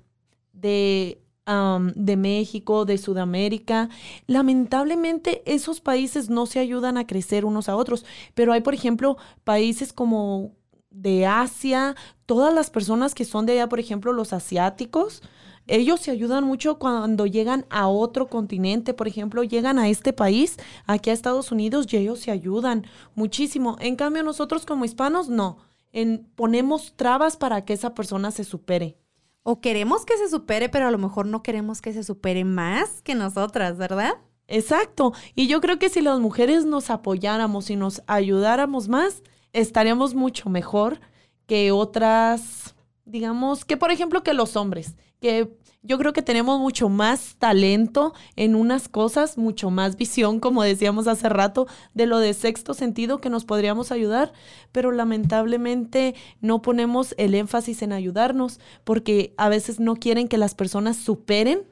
de 0.64 1.23
de 1.46 2.16
México, 2.16 2.86
de 2.86 2.98
Sudamérica. 2.98 3.90
Lamentablemente 4.28 5.44
esos 5.46 5.82
países 5.82 6.30
no 6.30 6.46
se 6.46 6.60
ayudan 6.60 6.98
a 6.98 7.06
crecer 7.06 7.46
unos 7.46 7.68
a 7.70 7.76
otros, 7.76 8.06
pero 8.34 8.54
hay, 8.54 8.62
por 8.62 8.74
ejemplo, 8.74 9.18
países 9.44 9.92
como 9.92 10.52
de 10.90 11.26
Asia, 11.26 11.96
todas 12.26 12.54
las 12.54 12.70
personas 12.70 13.14
que 13.16 13.26
son 13.26 13.46
de 13.46 13.54
allá, 13.54 13.68
por 13.68 13.80
ejemplo, 13.80 14.14
los 14.14 14.32
asiáticos, 14.32 15.22
ellos 15.68 16.02
se 16.02 16.12
ayudan 16.12 16.44
mucho 16.44 16.78
cuando 16.78 17.26
llegan 17.26 17.66
a 17.70 17.88
otro 17.88 18.28
continente, 18.28 18.94
por 18.94 19.08
ejemplo, 19.08 19.44
llegan 19.44 19.80
a 19.80 19.90
este 19.90 20.14
país, 20.14 20.58
aquí 20.86 21.10
a 21.10 21.14
Estados 21.14 21.52
Unidos, 21.52 21.88
y 21.92 21.98
ellos 21.98 22.20
se 22.20 22.32
ayudan 22.32 22.86
muchísimo. 23.16 23.78
En 23.80 23.96
cambio, 23.96 24.24
nosotros 24.24 24.66
como 24.66 24.86
hispanos, 24.86 25.30
no. 25.30 25.58
En, 25.94 26.28
ponemos 26.36 26.94
trabas 26.96 27.38
para 27.38 27.64
que 27.64 27.74
esa 27.74 27.94
persona 27.94 28.32
se 28.32 28.44
supere 28.44 28.98
o 29.44 29.60
queremos 29.60 30.06
que 30.06 30.18
se 30.18 30.30
supere, 30.30 30.70
pero 30.70 30.88
a 30.88 30.92
lo 30.92 30.98
mejor 30.98 31.28
no 31.28 31.44
queremos 31.44 31.82
que 31.82 31.94
se 31.94 32.04
supere 32.04 32.46
más 32.46 33.02
que 33.02 33.14
nosotras, 33.14 33.78
¿verdad? 33.78 34.16
Exacto. 34.48 35.14
Y 35.36 35.48
yo 35.48 35.62
creo 35.62 35.80
que 35.80 35.90
si 35.90 36.02
las 36.02 36.20
mujeres 36.20 36.66
nos 36.66 36.90
apoyáramos 36.90 37.70
y 37.70 37.76
nos 37.76 38.02
ayudáramos 38.08 38.88
más, 38.88 39.22
estaríamos 39.52 40.16
mucho 40.16 40.50
mejor 40.50 41.00
que 41.46 41.72
otras, 41.72 42.76
digamos, 43.06 43.66
que 43.66 43.78
por 43.78 43.92
ejemplo 43.92 44.24
que 44.24 44.34
los 44.34 44.56
hombres, 44.56 44.96
que 45.20 45.56
yo 45.84 45.98
creo 45.98 46.14
que 46.14 46.22
tenemos 46.22 46.60
mucho 46.60 46.88
más 46.88 47.36
talento 47.38 48.14
en 48.38 48.56
unas 48.56 48.88
cosas, 48.88 49.38
mucho 49.38 49.70
más 49.70 49.98
visión, 49.98 50.40
como 50.40 50.64
decíamos 50.64 51.08
hace 51.08 51.28
rato, 51.28 51.68
de 51.94 52.06
lo 52.06 52.20
de 52.20 52.34
sexto 52.34 52.74
sentido 52.74 53.20
que 53.20 53.30
nos 53.30 53.44
podríamos 53.44 53.92
ayudar, 53.92 54.32
pero 54.72 54.92
lamentablemente 54.92 56.16
no 56.40 56.62
ponemos 56.62 57.14
el 57.18 57.36
énfasis 57.36 57.82
en 57.82 57.92
ayudarnos 57.92 58.62
porque 58.86 59.34
a 59.38 59.50
veces 59.50 59.82
no 59.82 59.98
quieren 59.98 60.30
que 60.30 60.38
las 60.38 60.56
personas 60.56 60.96
superen 60.96 61.64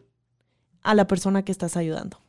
a 0.83 0.93
la 0.93 1.07
persona 1.07 1.43
que 1.43 1.53
estás 1.53 1.77
ayudando. 1.77 2.19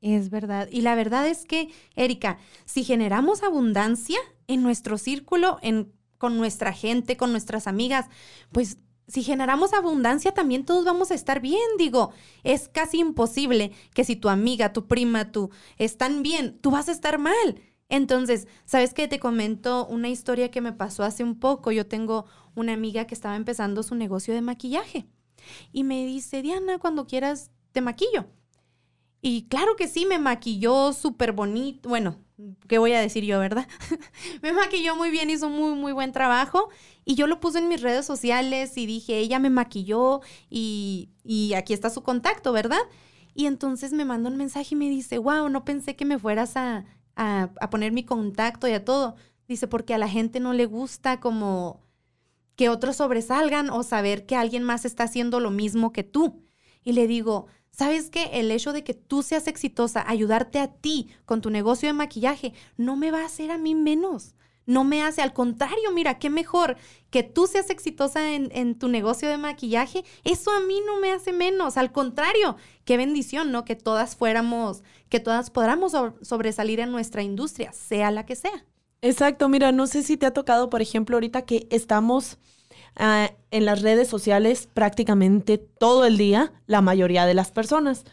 Es 0.00 0.30
verdad. 0.30 0.68
Y 0.72 0.80
la 0.80 0.94
verdad 0.94 1.28
es 1.28 1.44
que, 1.44 1.68
Erika, 1.94 2.38
si 2.64 2.82
generamos 2.84 3.42
abundancia 3.42 4.18
en 4.48 4.62
nuestro 4.62 4.98
círculo, 4.98 5.58
en, 5.62 5.92
con 6.18 6.38
nuestra 6.38 6.72
gente, 6.72 7.16
con 7.16 7.30
nuestras 7.30 7.66
amigas, 7.66 8.06
pues 8.50 8.78
si 9.10 9.22
generamos 9.22 9.72
abundancia, 9.72 10.32
también 10.32 10.64
todos 10.64 10.84
vamos 10.84 11.10
a 11.10 11.14
estar 11.14 11.40
bien. 11.40 11.60
Digo, 11.78 12.12
es 12.44 12.68
casi 12.68 12.98
imposible 12.98 13.72
que 13.92 14.04
si 14.04 14.16
tu 14.16 14.28
amiga, 14.28 14.72
tu 14.72 14.86
prima, 14.86 15.32
tú 15.32 15.50
están 15.78 16.22
bien, 16.22 16.58
tú 16.60 16.70
vas 16.70 16.88
a 16.88 16.92
estar 16.92 17.18
mal. 17.18 17.60
Entonces, 17.88 18.46
¿sabes 18.64 18.94
qué? 18.94 19.08
Te 19.08 19.18
comento 19.18 19.86
una 19.86 20.08
historia 20.08 20.52
que 20.52 20.60
me 20.60 20.72
pasó 20.72 21.02
hace 21.02 21.24
un 21.24 21.40
poco. 21.40 21.72
Yo 21.72 21.86
tengo 21.86 22.26
una 22.54 22.72
amiga 22.72 23.06
que 23.06 23.14
estaba 23.14 23.34
empezando 23.34 23.82
su 23.82 23.96
negocio 23.96 24.32
de 24.32 24.42
maquillaje 24.42 25.08
y 25.72 25.82
me 25.82 26.06
dice, 26.06 26.40
Diana, 26.42 26.78
cuando 26.78 27.06
quieras, 27.06 27.50
te 27.72 27.80
maquillo. 27.80 28.26
Y 29.22 29.48
claro 29.48 29.76
que 29.76 29.88
sí, 29.88 30.06
me 30.06 30.18
maquilló 30.18 30.92
súper 30.92 31.32
bonito. 31.32 31.88
Bueno, 31.88 32.16
¿qué 32.68 32.78
voy 32.78 32.92
a 32.92 33.00
decir 33.00 33.24
yo, 33.24 33.38
verdad? 33.38 33.66
me 34.42 34.52
maquilló 34.52 34.96
muy 34.96 35.10
bien, 35.10 35.30
hizo 35.30 35.48
muy, 35.48 35.74
muy 35.74 35.92
buen 35.92 36.12
trabajo. 36.12 36.68
Y 37.04 37.14
yo 37.14 37.26
lo 37.26 37.40
puse 37.40 37.58
en 37.58 37.68
mis 37.68 37.82
redes 37.82 38.06
sociales 38.06 38.76
y 38.76 38.86
dije, 38.86 39.18
ella 39.18 39.38
me 39.38 39.50
maquilló 39.50 40.20
y, 40.48 41.10
y 41.24 41.54
aquí 41.54 41.72
está 41.72 41.90
su 41.90 42.02
contacto, 42.02 42.52
¿verdad? 42.52 42.80
Y 43.34 43.46
entonces 43.46 43.92
me 43.92 44.04
manda 44.04 44.30
un 44.30 44.36
mensaje 44.36 44.74
y 44.74 44.76
me 44.76 44.88
dice, 44.88 45.18
wow, 45.18 45.48
no 45.48 45.64
pensé 45.64 45.96
que 45.96 46.04
me 46.04 46.18
fueras 46.18 46.56
a, 46.56 46.84
a, 47.16 47.50
a 47.60 47.70
poner 47.70 47.92
mi 47.92 48.04
contacto 48.04 48.68
y 48.68 48.72
a 48.72 48.84
todo. 48.84 49.16
Dice, 49.48 49.66
porque 49.66 49.94
a 49.94 49.98
la 49.98 50.08
gente 50.08 50.40
no 50.40 50.52
le 50.52 50.66
gusta 50.66 51.20
como 51.20 51.80
que 52.56 52.68
otros 52.68 52.96
sobresalgan 52.96 53.70
o 53.70 53.82
saber 53.82 54.26
que 54.26 54.36
alguien 54.36 54.62
más 54.64 54.84
está 54.84 55.04
haciendo 55.04 55.40
lo 55.40 55.50
mismo 55.50 55.92
que 55.92 56.04
tú. 56.04 56.44
Y 56.82 56.92
le 56.92 57.06
digo, 57.06 57.46
¿Sabes 57.80 58.10
qué? 58.10 58.28
El 58.34 58.50
hecho 58.50 58.74
de 58.74 58.84
que 58.84 58.92
tú 58.92 59.22
seas 59.22 59.46
exitosa, 59.46 60.04
ayudarte 60.06 60.58
a 60.58 60.68
ti 60.68 61.08
con 61.24 61.40
tu 61.40 61.48
negocio 61.48 61.88
de 61.88 61.94
maquillaje, 61.94 62.52
no 62.76 62.94
me 62.94 63.10
va 63.10 63.22
a 63.22 63.24
hacer 63.24 63.50
a 63.50 63.56
mí 63.56 63.74
menos. 63.74 64.34
No 64.66 64.84
me 64.84 65.02
hace, 65.02 65.22
al 65.22 65.32
contrario, 65.32 65.90
mira, 65.94 66.18
qué 66.18 66.28
mejor 66.28 66.76
que 67.08 67.22
tú 67.22 67.46
seas 67.46 67.70
exitosa 67.70 68.34
en, 68.34 68.78
tu 68.78 68.88
negocio 68.88 69.30
de 69.30 69.38
maquillaje. 69.38 70.04
Eso 70.24 70.50
a 70.50 70.60
mí 70.60 70.82
no 70.84 71.00
me 71.00 71.10
hace 71.10 71.32
menos. 71.32 71.78
Al 71.78 71.90
contrario, 71.90 72.56
qué 72.84 72.98
bendición, 72.98 73.50
¿no? 73.50 73.64
Que 73.64 73.76
todas 73.76 74.14
fuéramos, 74.14 74.82
que 75.08 75.18
todas 75.18 75.48
podamos 75.48 75.92
sobresalir 76.20 76.80
en 76.80 76.92
nuestra 76.92 77.22
industria, 77.22 77.72
sea 77.72 78.10
la 78.10 78.26
que 78.26 78.36
sea. 78.36 78.66
Exacto, 79.00 79.48
mira, 79.48 79.72
no 79.72 79.86
sé 79.86 80.02
si 80.02 80.18
te 80.18 80.26
ha 80.26 80.34
tocado, 80.34 80.68
por 80.68 80.82
ejemplo, 80.82 81.16
ahorita 81.16 81.46
que 81.46 81.66
estamos 81.70 82.36
Ah, 82.96 83.30
en 83.50 83.64
las 83.64 83.82
redes 83.82 84.08
sociales 84.08 84.68
prácticamente 84.72 85.58
todo 85.58 86.04
el 86.04 86.18
día 86.18 86.52
la 86.66 86.80
mayoría 86.80 87.26
de 87.26 87.34
las 87.34 87.50
personas. 87.50 88.04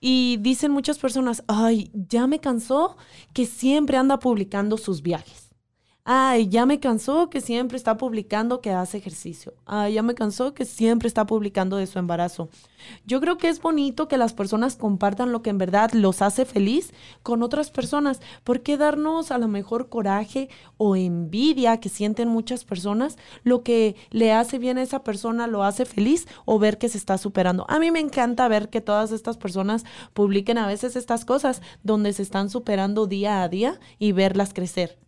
Y 0.00 0.38
dicen 0.40 0.70
muchas 0.70 0.98
personas, 0.98 1.42
ay, 1.46 1.90
ya 1.94 2.26
me 2.26 2.38
cansó 2.38 2.96
que 3.32 3.46
siempre 3.46 3.96
anda 3.96 4.18
publicando 4.18 4.76
sus 4.76 5.02
viajes 5.02 5.43
Ay, 6.06 6.50
ya 6.50 6.66
me 6.66 6.80
cansó 6.80 7.30
que 7.30 7.40
siempre 7.40 7.78
está 7.78 7.96
publicando 7.96 8.60
que 8.60 8.70
hace 8.70 8.98
ejercicio. 8.98 9.54
Ay, 9.64 9.94
ya 9.94 10.02
me 10.02 10.14
cansó 10.14 10.52
que 10.52 10.66
siempre 10.66 11.08
está 11.08 11.24
publicando 11.24 11.78
de 11.78 11.86
su 11.86 11.98
embarazo. 11.98 12.50
Yo 13.06 13.22
creo 13.22 13.38
que 13.38 13.48
es 13.48 13.58
bonito 13.62 14.06
que 14.06 14.18
las 14.18 14.34
personas 14.34 14.76
compartan 14.76 15.32
lo 15.32 15.40
que 15.40 15.48
en 15.48 15.56
verdad 15.56 15.92
los 15.92 16.20
hace 16.20 16.44
feliz 16.44 16.92
con 17.22 17.42
otras 17.42 17.70
personas. 17.70 18.20
¿Por 18.44 18.60
qué 18.60 18.76
darnos 18.76 19.30
a 19.30 19.38
lo 19.38 19.48
mejor 19.48 19.88
coraje 19.88 20.50
o 20.76 20.94
envidia 20.94 21.80
que 21.80 21.88
sienten 21.88 22.28
muchas 22.28 22.66
personas? 22.66 23.16
Lo 23.42 23.62
que 23.62 23.96
le 24.10 24.30
hace 24.34 24.58
bien 24.58 24.76
a 24.76 24.82
esa 24.82 25.04
persona 25.04 25.46
lo 25.46 25.64
hace 25.64 25.86
feliz 25.86 26.28
o 26.44 26.58
ver 26.58 26.76
que 26.76 26.90
se 26.90 26.98
está 26.98 27.16
superando. 27.16 27.64
A 27.70 27.78
mí 27.78 27.90
me 27.90 28.00
encanta 28.00 28.46
ver 28.46 28.68
que 28.68 28.82
todas 28.82 29.10
estas 29.10 29.38
personas 29.38 29.86
publiquen 30.12 30.58
a 30.58 30.66
veces 30.66 30.96
estas 30.96 31.24
cosas 31.24 31.62
donde 31.82 32.12
se 32.12 32.22
están 32.22 32.50
superando 32.50 33.06
día 33.06 33.42
a 33.42 33.48
día 33.48 33.80
y 33.98 34.12
verlas 34.12 34.52
crecer. 34.52 35.03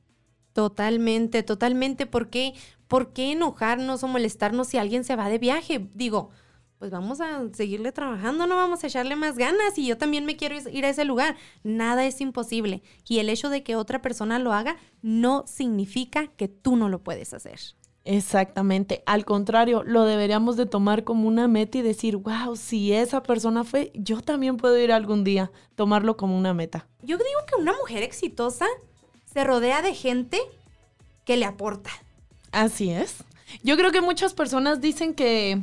Totalmente, 0.57 1.43
totalmente. 1.43 2.07
¿Por 2.07 2.31
qué, 2.31 2.55
¿Por 2.89 3.13
qué 3.13 3.33
enojarnos 3.33 4.03
o 4.03 4.09
molestarnos 4.09 4.69
si 4.69 4.79
alguien 4.79 5.05
se 5.05 5.15
va 5.15 5.29
de 5.29 5.37
viaje? 5.37 5.87
Digo, 5.93 6.31
pues 6.79 6.91
vamos 6.91 7.21
a 7.21 7.43
seguirle 7.53 7.93
trabajando, 7.93 8.47
no 8.47 8.57
vamos 8.57 8.83
a 8.83 8.87
echarle 8.87 9.17
más 9.17 9.37
ganas 9.37 9.77
y 9.77 9.87
yo 9.87 9.99
también 9.99 10.25
me 10.25 10.39
quiero 10.39 10.57
ir 10.71 10.87
a 10.87 10.89
ese 10.89 11.05
lugar. 11.05 11.37
Nada 11.63 12.07
es 12.07 12.23
imposible. 12.23 12.83
Y 13.07 13.19
el 13.19 13.29
hecho 13.29 13.51
de 13.51 13.63
que 13.63 13.77
otra 13.77 14.01
persona 14.01 14.39
lo 14.39 14.55
haga 14.55 14.79
no 15.03 15.45
significa 15.47 16.29
que 16.29 16.49
tú 16.49 16.77
no 16.77 16.89
lo 16.89 17.01
puedes 17.01 17.35
hacer. 17.35 17.61
Exactamente. 18.07 19.03
Al 19.05 19.27
contrario, 19.27 19.83
lo 19.83 20.07
deberíamos 20.07 20.57
de 20.57 20.65
tomar 20.65 21.05
como 21.05 21.29
una 21.29 21.49
meta 21.49 21.77
y 21.77 21.83
decir, 21.83 22.17
wow, 22.17 22.57
si 22.57 22.95
esa 22.95 23.23
persona 23.23 23.63
fue, 23.63 23.93
yo 23.95 24.23
también 24.23 24.57
puedo 24.57 24.79
ir 24.79 24.91
algún 24.91 25.23
día. 25.23 25.53
Tomarlo 25.75 26.17
como 26.17 26.35
una 26.35 26.55
meta. 26.55 26.89
Yo 27.03 27.19
digo 27.19 27.41
que 27.47 27.61
una 27.61 27.75
mujer 27.75 28.03
exitosa 28.03 28.65
se 29.37 29.45
rodea 29.45 29.83
de 29.83 29.93
gente 29.93 30.41
que 31.27 31.37
le 31.37 31.45
aporta. 31.45 31.91
Así 32.53 32.91
es. 32.91 33.17
Yo 33.63 33.77
creo 33.77 33.93
que 33.93 34.01
muchas 34.01 34.33
personas 34.33 34.81
dicen 34.81 35.13
que, 35.13 35.61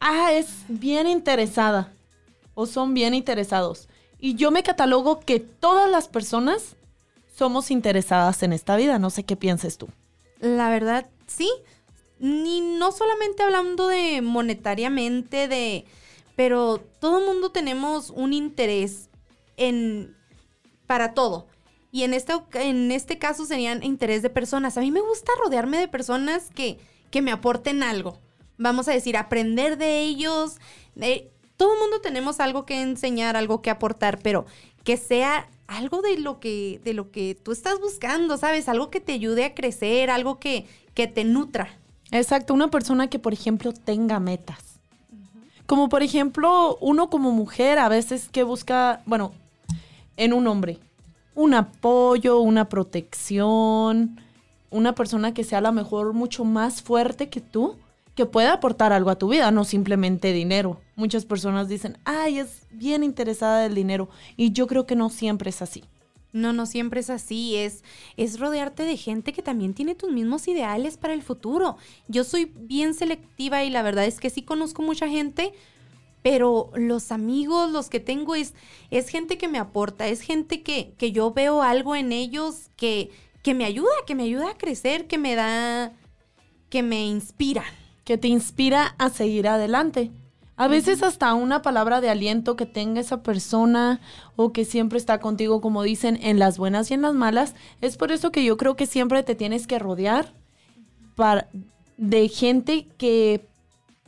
ah, 0.00 0.32
es 0.32 0.48
bien 0.66 1.06
interesada 1.06 1.92
o 2.54 2.66
son 2.66 2.94
bien 2.94 3.14
interesados. 3.14 3.88
Y 4.18 4.34
yo 4.34 4.50
me 4.50 4.64
catalogo 4.64 5.20
que 5.20 5.38
todas 5.38 5.88
las 5.88 6.08
personas 6.08 6.74
somos 7.32 7.70
interesadas 7.70 8.42
en 8.42 8.52
esta 8.52 8.74
vida. 8.74 8.98
No 8.98 9.10
sé 9.10 9.22
qué 9.22 9.36
pienses 9.36 9.78
tú. 9.78 9.88
La 10.40 10.68
verdad, 10.68 11.06
sí. 11.28 11.48
Ni 12.18 12.60
no 12.60 12.90
solamente 12.90 13.44
hablando 13.44 13.86
de 13.86 14.20
monetariamente, 14.20 15.46
de. 15.46 15.84
Pero 16.34 16.78
todo 16.98 17.20
el 17.20 17.26
mundo 17.26 17.52
tenemos 17.52 18.10
un 18.10 18.32
interés 18.32 19.10
en. 19.56 20.16
para 20.88 21.14
todo. 21.14 21.51
Y 21.92 22.04
en 22.04 22.14
este, 22.14 22.32
en 22.54 22.90
este 22.90 23.18
caso 23.18 23.44
serían 23.44 23.82
interés 23.82 24.22
de 24.22 24.30
personas. 24.30 24.78
A 24.78 24.80
mí 24.80 24.90
me 24.90 25.02
gusta 25.02 25.30
rodearme 25.44 25.76
de 25.76 25.88
personas 25.88 26.48
que, 26.54 26.78
que 27.10 27.20
me 27.20 27.30
aporten 27.30 27.82
algo. 27.82 28.18
Vamos 28.56 28.88
a 28.88 28.92
decir, 28.92 29.16
aprender 29.16 29.76
de 29.76 30.00
ellos. 30.00 30.56
todo 31.58 31.74
el 31.74 31.80
mundo 31.80 32.00
tenemos 32.00 32.40
algo 32.40 32.64
que 32.64 32.80
enseñar, 32.80 33.36
algo 33.36 33.60
que 33.60 33.68
aportar, 33.68 34.18
pero 34.22 34.46
que 34.84 34.96
sea 34.96 35.50
algo 35.66 36.00
de 36.00 36.18
lo 36.18 36.40
que, 36.40 36.80
de 36.82 36.94
lo 36.94 37.10
que 37.10 37.34
tú 37.34 37.52
estás 37.52 37.78
buscando, 37.78 38.38
¿sabes? 38.38 38.68
Algo 38.68 38.90
que 38.90 39.00
te 39.00 39.12
ayude 39.12 39.44
a 39.44 39.54
crecer, 39.54 40.08
algo 40.10 40.38
que, 40.38 40.66
que 40.94 41.06
te 41.06 41.24
nutra. 41.24 41.76
Exacto, 42.10 42.54
una 42.54 42.70
persona 42.70 43.08
que, 43.08 43.18
por 43.18 43.34
ejemplo, 43.34 43.72
tenga 43.72 44.18
metas. 44.18 44.80
Como 45.66 45.90
por 45.90 46.02
ejemplo, 46.02 46.78
uno 46.80 47.10
como 47.10 47.32
mujer 47.32 47.78
a 47.78 47.90
veces 47.90 48.30
que 48.30 48.44
busca, 48.44 49.02
bueno, 49.04 49.32
en 50.16 50.32
un 50.32 50.46
hombre, 50.46 50.78
un 51.34 51.54
apoyo, 51.54 52.40
una 52.40 52.68
protección, 52.68 54.20
una 54.70 54.94
persona 54.94 55.34
que 55.34 55.44
sea 55.44 55.58
a 55.58 55.62
lo 55.62 55.72
mejor 55.72 56.12
mucho 56.12 56.44
más 56.44 56.82
fuerte 56.82 57.28
que 57.28 57.40
tú, 57.40 57.76
que 58.14 58.26
pueda 58.26 58.54
aportar 58.54 58.92
algo 58.92 59.10
a 59.10 59.18
tu 59.18 59.28
vida, 59.28 59.50
no 59.50 59.64
simplemente 59.64 60.32
dinero. 60.32 60.80
Muchas 60.96 61.24
personas 61.24 61.68
dicen, 61.68 61.96
ay, 62.04 62.38
es 62.38 62.66
bien 62.70 63.04
interesada 63.04 63.60
del 63.62 63.74
dinero. 63.74 64.08
Y 64.36 64.52
yo 64.52 64.66
creo 64.66 64.86
que 64.86 64.96
no 64.96 65.08
siempre 65.08 65.50
es 65.50 65.62
así. 65.62 65.84
No, 66.32 66.54
no 66.54 66.64
siempre 66.64 67.00
es 67.00 67.10
así, 67.10 67.56
es, 67.56 67.84
es 68.16 68.40
rodearte 68.40 68.84
de 68.84 68.96
gente 68.96 69.34
que 69.34 69.42
también 69.42 69.74
tiene 69.74 69.94
tus 69.94 70.10
mismos 70.10 70.48
ideales 70.48 70.96
para 70.96 71.12
el 71.12 71.22
futuro. 71.22 71.76
Yo 72.08 72.24
soy 72.24 72.50
bien 72.54 72.94
selectiva 72.94 73.64
y 73.64 73.70
la 73.70 73.82
verdad 73.82 74.06
es 74.06 74.18
que 74.18 74.30
sí 74.30 74.42
conozco 74.42 74.80
mucha 74.80 75.08
gente, 75.08 75.52
pero 76.22 76.70
los 76.74 77.12
amigos, 77.12 77.70
los 77.70 77.88
que 77.88 78.00
tengo, 78.00 78.34
es, 78.34 78.54
es 78.90 79.08
gente 79.08 79.38
que 79.38 79.48
me 79.48 79.58
aporta, 79.58 80.06
es 80.06 80.20
gente 80.20 80.62
que, 80.62 80.94
que 80.96 81.12
yo 81.12 81.32
veo 81.32 81.62
algo 81.62 81.96
en 81.96 82.12
ellos 82.12 82.70
que, 82.76 83.10
que 83.42 83.54
me 83.54 83.64
ayuda, 83.64 83.90
que 84.06 84.14
me 84.14 84.22
ayuda 84.24 84.50
a 84.50 84.58
crecer, 84.58 85.06
que 85.06 85.18
me 85.18 85.34
da, 85.34 85.92
que 86.70 86.82
me 86.82 87.04
inspira. 87.04 87.64
Que 88.04 88.18
te 88.18 88.28
inspira 88.28 88.96
a 88.98 89.10
seguir 89.10 89.46
adelante. 89.46 90.10
A 90.56 90.68
veces 90.68 91.02
hasta 91.02 91.34
una 91.34 91.62
palabra 91.62 92.00
de 92.00 92.10
aliento 92.10 92.56
que 92.56 92.66
tenga 92.66 93.00
esa 93.00 93.22
persona 93.22 94.00
o 94.36 94.52
que 94.52 94.64
siempre 94.64 94.98
está 94.98 95.18
contigo, 95.18 95.60
como 95.60 95.82
dicen, 95.82 96.18
en 96.22 96.38
las 96.38 96.58
buenas 96.58 96.90
y 96.90 96.94
en 96.94 97.02
las 97.02 97.14
malas. 97.14 97.54
Es 97.80 97.96
por 97.96 98.12
eso 98.12 98.32
que 98.32 98.44
yo 98.44 98.56
creo 98.56 98.76
que 98.76 98.86
siempre 98.86 99.22
te 99.22 99.34
tienes 99.34 99.66
que 99.66 99.78
rodear 99.78 100.34
para, 101.14 101.48
de 101.96 102.28
gente 102.28 102.86
que, 102.98 103.46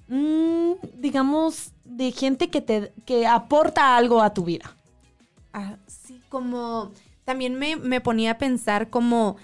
mm, 0.08 0.73
digamos, 0.94 1.73
de 1.84 2.12
gente 2.12 2.50
que 2.50 2.61
te 2.61 2.92
que 3.06 3.26
aporta 3.26 3.96
algo 3.96 4.23
a 4.23 4.34
tu 4.34 4.44
vida. 4.44 4.75
Así 5.52 6.20
como 6.28 6.90
también 7.25 7.54
me, 7.54 7.76
me 7.76 8.00
ponía 8.00 8.32
a 8.32 8.38
pensar 8.38 8.90
como 8.90 9.37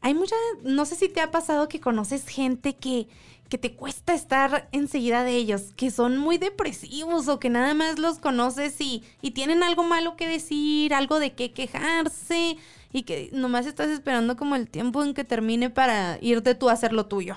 hay 0.00 0.14
mucha, 0.14 0.36
no 0.62 0.84
sé 0.84 0.96
si 0.96 1.08
te 1.08 1.20
ha 1.20 1.30
pasado 1.30 1.68
que 1.68 1.80
conoces 1.80 2.28
gente 2.28 2.76
que 2.76 3.08
que 3.48 3.58
te 3.58 3.74
cuesta 3.74 4.14
estar 4.14 4.68
enseguida 4.72 5.22
de 5.22 5.36
ellos, 5.36 5.72
que 5.76 5.90
son 5.90 6.16
muy 6.16 6.38
depresivos 6.38 7.28
o 7.28 7.38
que 7.38 7.50
nada 7.50 7.74
más 7.74 7.98
los 7.98 8.18
conoces 8.18 8.80
y, 8.80 9.04
y 9.20 9.32
tienen 9.32 9.62
algo 9.62 9.84
malo 9.84 10.16
que 10.16 10.26
decir, 10.26 10.94
algo 10.94 11.18
de 11.18 11.34
qué 11.34 11.52
quejarse 11.52 12.56
y 12.92 13.02
que 13.02 13.30
nomás 13.32 13.66
estás 13.66 13.88
esperando 13.88 14.36
como 14.36 14.56
el 14.56 14.68
tiempo 14.68 15.04
en 15.04 15.14
que 15.14 15.24
termine 15.24 15.70
para 15.70 16.18
irte 16.20 16.54
tú 16.54 16.68
a 16.68 16.72
hacer 16.72 16.92
lo 16.92 17.06
tuyo. 17.06 17.36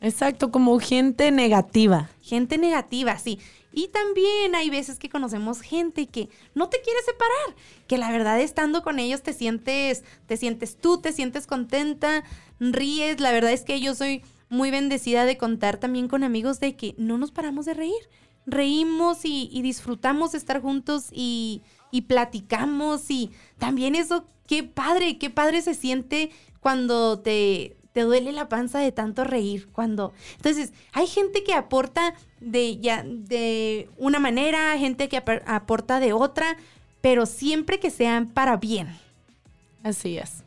Exacto, 0.00 0.50
como 0.50 0.78
gente 0.78 1.30
negativa. 1.30 2.08
Gente 2.22 2.56
negativa, 2.56 3.18
sí. 3.18 3.38
Y 3.72 3.88
también 3.88 4.54
hay 4.54 4.70
veces 4.70 4.98
que 4.98 5.10
conocemos 5.10 5.60
gente 5.60 6.06
que 6.06 6.28
no 6.54 6.68
te 6.68 6.80
quiere 6.80 6.98
separar, 7.02 7.56
que 7.86 7.98
la 7.98 8.10
verdad 8.10 8.40
estando 8.40 8.82
con 8.82 8.98
ellos 8.98 9.22
te 9.22 9.32
sientes, 9.32 10.02
te 10.26 10.36
sientes 10.36 10.76
tú, 10.76 11.00
te 11.00 11.12
sientes 11.12 11.46
contenta, 11.46 12.24
ríes. 12.58 13.20
La 13.20 13.30
verdad 13.30 13.52
es 13.52 13.62
que 13.62 13.80
yo 13.80 13.94
soy 13.94 14.22
muy 14.48 14.70
bendecida 14.70 15.24
de 15.24 15.36
contar 15.36 15.76
también 15.76 16.08
con 16.08 16.24
amigos 16.24 16.60
de 16.60 16.76
que 16.76 16.94
no 16.96 17.18
nos 17.18 17.30
paramos 17.30 17.66
de 17.66 17.74
reír. 17.74 18.10
Reímos 18.46 19.18
y, 19.24 19.60
disfrutamos 19.62 20.32
de 20.32 20.38
estar 20.38 20.62
juntos 20.62 21.08
y, 21.12 21.62
y 21.92 22.02
platicamos 22.02 23.10
y 23.10 23.30
también 23.58 23.94
eso, 23.94 24.26
qué 24.46 24.64
padre, 24.64 25.18
qué 25.18 25.30
padre 25.30 25.62
se 25.62 25.74
siente 25.74 26.30
cuando 26.60 27.20
te, 27.20 27.76
te 27.92 28.02
duele 28.02 28.32
la 28.32 28.48
panza 28.48 28.78
de 28.78 28.92
tanto 28.92 29.24
reír 29.24 29.68
cuando 29.72 30.12
entonces 30.36 30.72
hay 30.92 31.06
gente 31.06 31.42
que 31.42 31.54
aporta 31.54 32.14
de 32.40 32.78
ya 32.78 33.02
de 33.04 33.88
una 33.96 34.18
manera 34.18 34.76
gente 34.78 35.08
que 35.08 35.22
aporta 35.46 36.00
de 36.00 36.12
otra 36.12 36.56
pero 37.00 37.26
siempre 37.26 37.80
que 37.80 37.90
sean 37.90 38.28
para 38.28 38.56
bien 38.56 38.88
así 39.82 40.18
es 40.18 40.44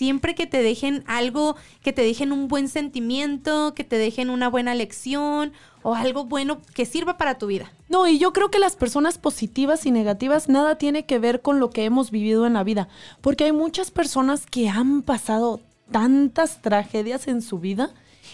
Siempre 0.00 0.34
que 0.34 0.46
te 0.46 0.62
dejen 0.62 1.04
algo, 1.06 1.56
que 1.82 1.92
te 1.92 2.00
dejen 2.00 2.32
un 2.32 2.48
buen 2.48 2.68
sentimiento, 2.68 3.74
que 3.74 3.84
te 3.84 3.98
dejen 3.98 4.30
una 4.30 4.48
buena 4.48 4.74
lección 4.74 5.52
o 5.82 5.94
algo 5.94 6.24
bueno 6.24 6.62
que 6.72 6.86
sirva 6.86 7.18
para 7.18 7.36
tu 7.36 7.48
vida. 7.48 7.70
No, 7.90 8.08
y 8.08 8.18
yo 8.18 8.32
creo 8.32 8.50
que 8.50 8.58
las 8.58 8.76
personas 8.76 9.18
positivas 9.18 9.84
y 9.84 9.90
negativas 9.90 10.48
nada 10.48 10.78
tiene 10.78 11.04
que 11.04 11.18
ver 11.18 11.42
con 11.42 11.60
lo 11.60 11.68
que 11.68 11.84
hemos 11.84 12.10
vivido 12.10 12.46
en 12.46 12.54
la 12.54 12.64
vida, 12.64 12.88
porque 13.20 13.44
hay 13.44 13.52
muchas 13.52 13.90
personas 13.90 14.46
que 14.46 14.70
han 14.70 15.02
pasado 15.02 15.60
tantas 15.90 16.62
tragedias 16.62 17.28
en 17.28 17.42
su 17.42 17.58
vida 17.58 17.92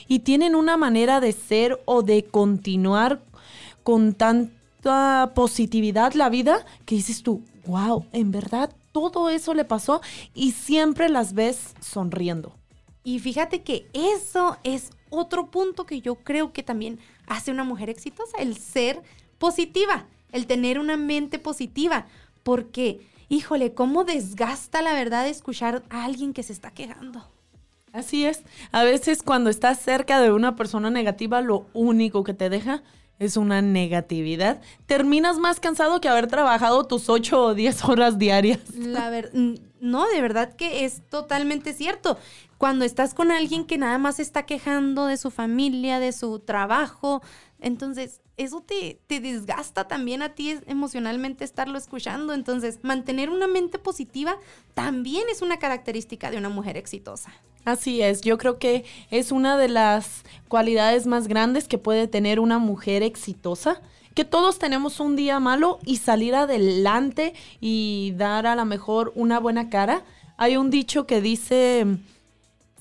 y 0.09 0.21
tienen 0.21 0.55
una 0.55 0.77
manera 0.77 1.21
de 1.21 1.33
ser 1.33 1.81
o 1.85 2.03
de 2.03 2.25
continuar 2.25 3.23
con 3.83 4.15
tanta 4.15 5.33
positividad 5.35 6.15
la 6.15 6.29
vida 6.29 6.65
que 6.85 6.97
dices 6.97 7.23
tú, 7.23 7.43
wow, 7.67 8.07
en 8.13 8.31
verdad 8.31 8.75
todo 8.93 9.29
eso 9.29 9.55
le 9.55 9.65
pasó 9.65 10.01
y 10.35 10.53
siempre 10.53 11.09
las 11.09 11.35
ves 11.35 11.75
sonriendo. 11.81 12.53
Y 13.05 13.21
fíjate 13.21 13.63
que 13.63 13.87
eso 13.93 14.57
es 14.65 14.91
otro 15.11 15.51
punto 15.51 15.87
que 15.87 16.01
yo 16.01 16.17
creo 16.17 16.53
que 16.53 16.63
también 16.63 16.99
hace 17.27 17.51
una 17.51 17.63
mujer 17.63 17.91
exitosa, 17.91 18.39
el 18.39 18.57
ser 18.57 19.03
positiva, 19.39 20.07
el 20.33 20.47
tener 20.47 20.79
una 20.79 20.97
mente 20.97 21.39
positiva, 21.39 22.07
porque, 22.43 23.07
híjole, 23.29 23.75
cómo 23.75 24.05
desgasta 24.05 24.83
la 24.83 24.93
verdad 24.95 25.29
escuchar 25.29 25.85
a 25.91 26.05
alguien 26.05 26.33
que 26.33 26.43
se 26.43 26.53
está 26.53 26.71
quejando. 26.71 27.25
Así 27.97 28.27
es, 28.27 28.43
a 28.73 28.85
veces 28.85 29.23
cuando 29.23 29.49
estás 29.49 29.79
cerca 29.81 30.21
de 30.21 30.31
una 30.31 30.55
persona 30.55 30.91
negativa, 30.91 31.41
lo 31.41 31.67
único 31.73 32.25
que 32.25 32.35
te 32.35 32.51
deja 32.51 32.83
es 33.19 33.39
una 33.39 33.63
negatividad, 33.63 34.61
terminas 34.85 35.39
más 35.39 35.61
cansado 35.61 35.99
que 36.03 36.09
haber 36.11 36.27
trabajado 36.27 36.85
tus 36.85 37.09
8 37.09 37.43
o 37.43 37.55
10 37.55 37.85
horas 37.85 38.19
diarias. 38.19 38.61
La 38.77 39.09
ver 39.09 39.33
no, 39.81 40.07
de 40.09 40.21
verdad 40.21 40.55
que 40.55 40.85
es 40.85 41.03
totalmente 41.09 41.73
cierto. 41.73 42.19
Cuando 42.59 42.85
estás 42.85 43.15
con 43.15 43.31
alguien 43.31 43.65
que 43.65 43.79
nada 43.79 43.99
más 43.99 44.19
está 44.19 44.45
quejando 44.45 45.07
de 45.07 45.17
su 45.17 45.31
familia, 45.31 46.01
de 46.01 46.13
su 46.13 46.39
trabajo, 46.39 47.23
entonces 47.61 48.21
eso 48.37 48.61
te, 48.61 49.01
te 49.07 49.21
desgasta 49.21 49.89
también 49.89 50.23
a 50.23 50.35
ti 50.35 50.59
emocionalmente 50.67 51.45
estarlo 51.45 51.79
escuchando. 51.79 52.35
Entonces, 52.35 52.81
mantener 52.83 53.31
una 53.31 53.47
mente 53.47 53.79
positiva 53.79 54.37
también 54.75 55.25
es 55.31 55.43
una 55.43 55.59
característica 55.59 56.31
de 56.31 56.39
una 56.39 56.49
mujer 56.49 56.77
exitosa. 56.77 57.33
Así 57.65 58.01
es, 58.01 58.21
yo 58.21 58.39
creo 58.39 58.61
que 58.61 58.85
es 59.11 59.33
una 59.33 59.57
de 59.57 59.69
las 59.69 60.23
cualidades 60.47 61.07
más 61.09 61.27
grandes 61.27 61.67
que 61.67 61.79
puede 61.79 62.07
tener 62.07 62.39
una 62.39 62.61
mujer 62.61 63.03
exitosa, 63.03 63.81
que 64.15 64.25
todos 64.25 64.61
tenemos 64.61 65.01
un 65.01 65.17
día 65.17 65.41
malo 65.41 65.81
y 65.85 65.97
salir 65.97 66.37
adelante 66.37 67.35
y 67.61 68.13
dar 68.17 68.47
a 68.47 68.55
lo 68.55 68.65
mejor 68.67 69.13
una 69.17 69.41
buena 69.41 69.69
cara. 69.69 70.05
Hay 70.37 70.57
un 70.57 70.71
dicho 70.71 71.07
que 71.07 71.21
dice, 71.21 71.87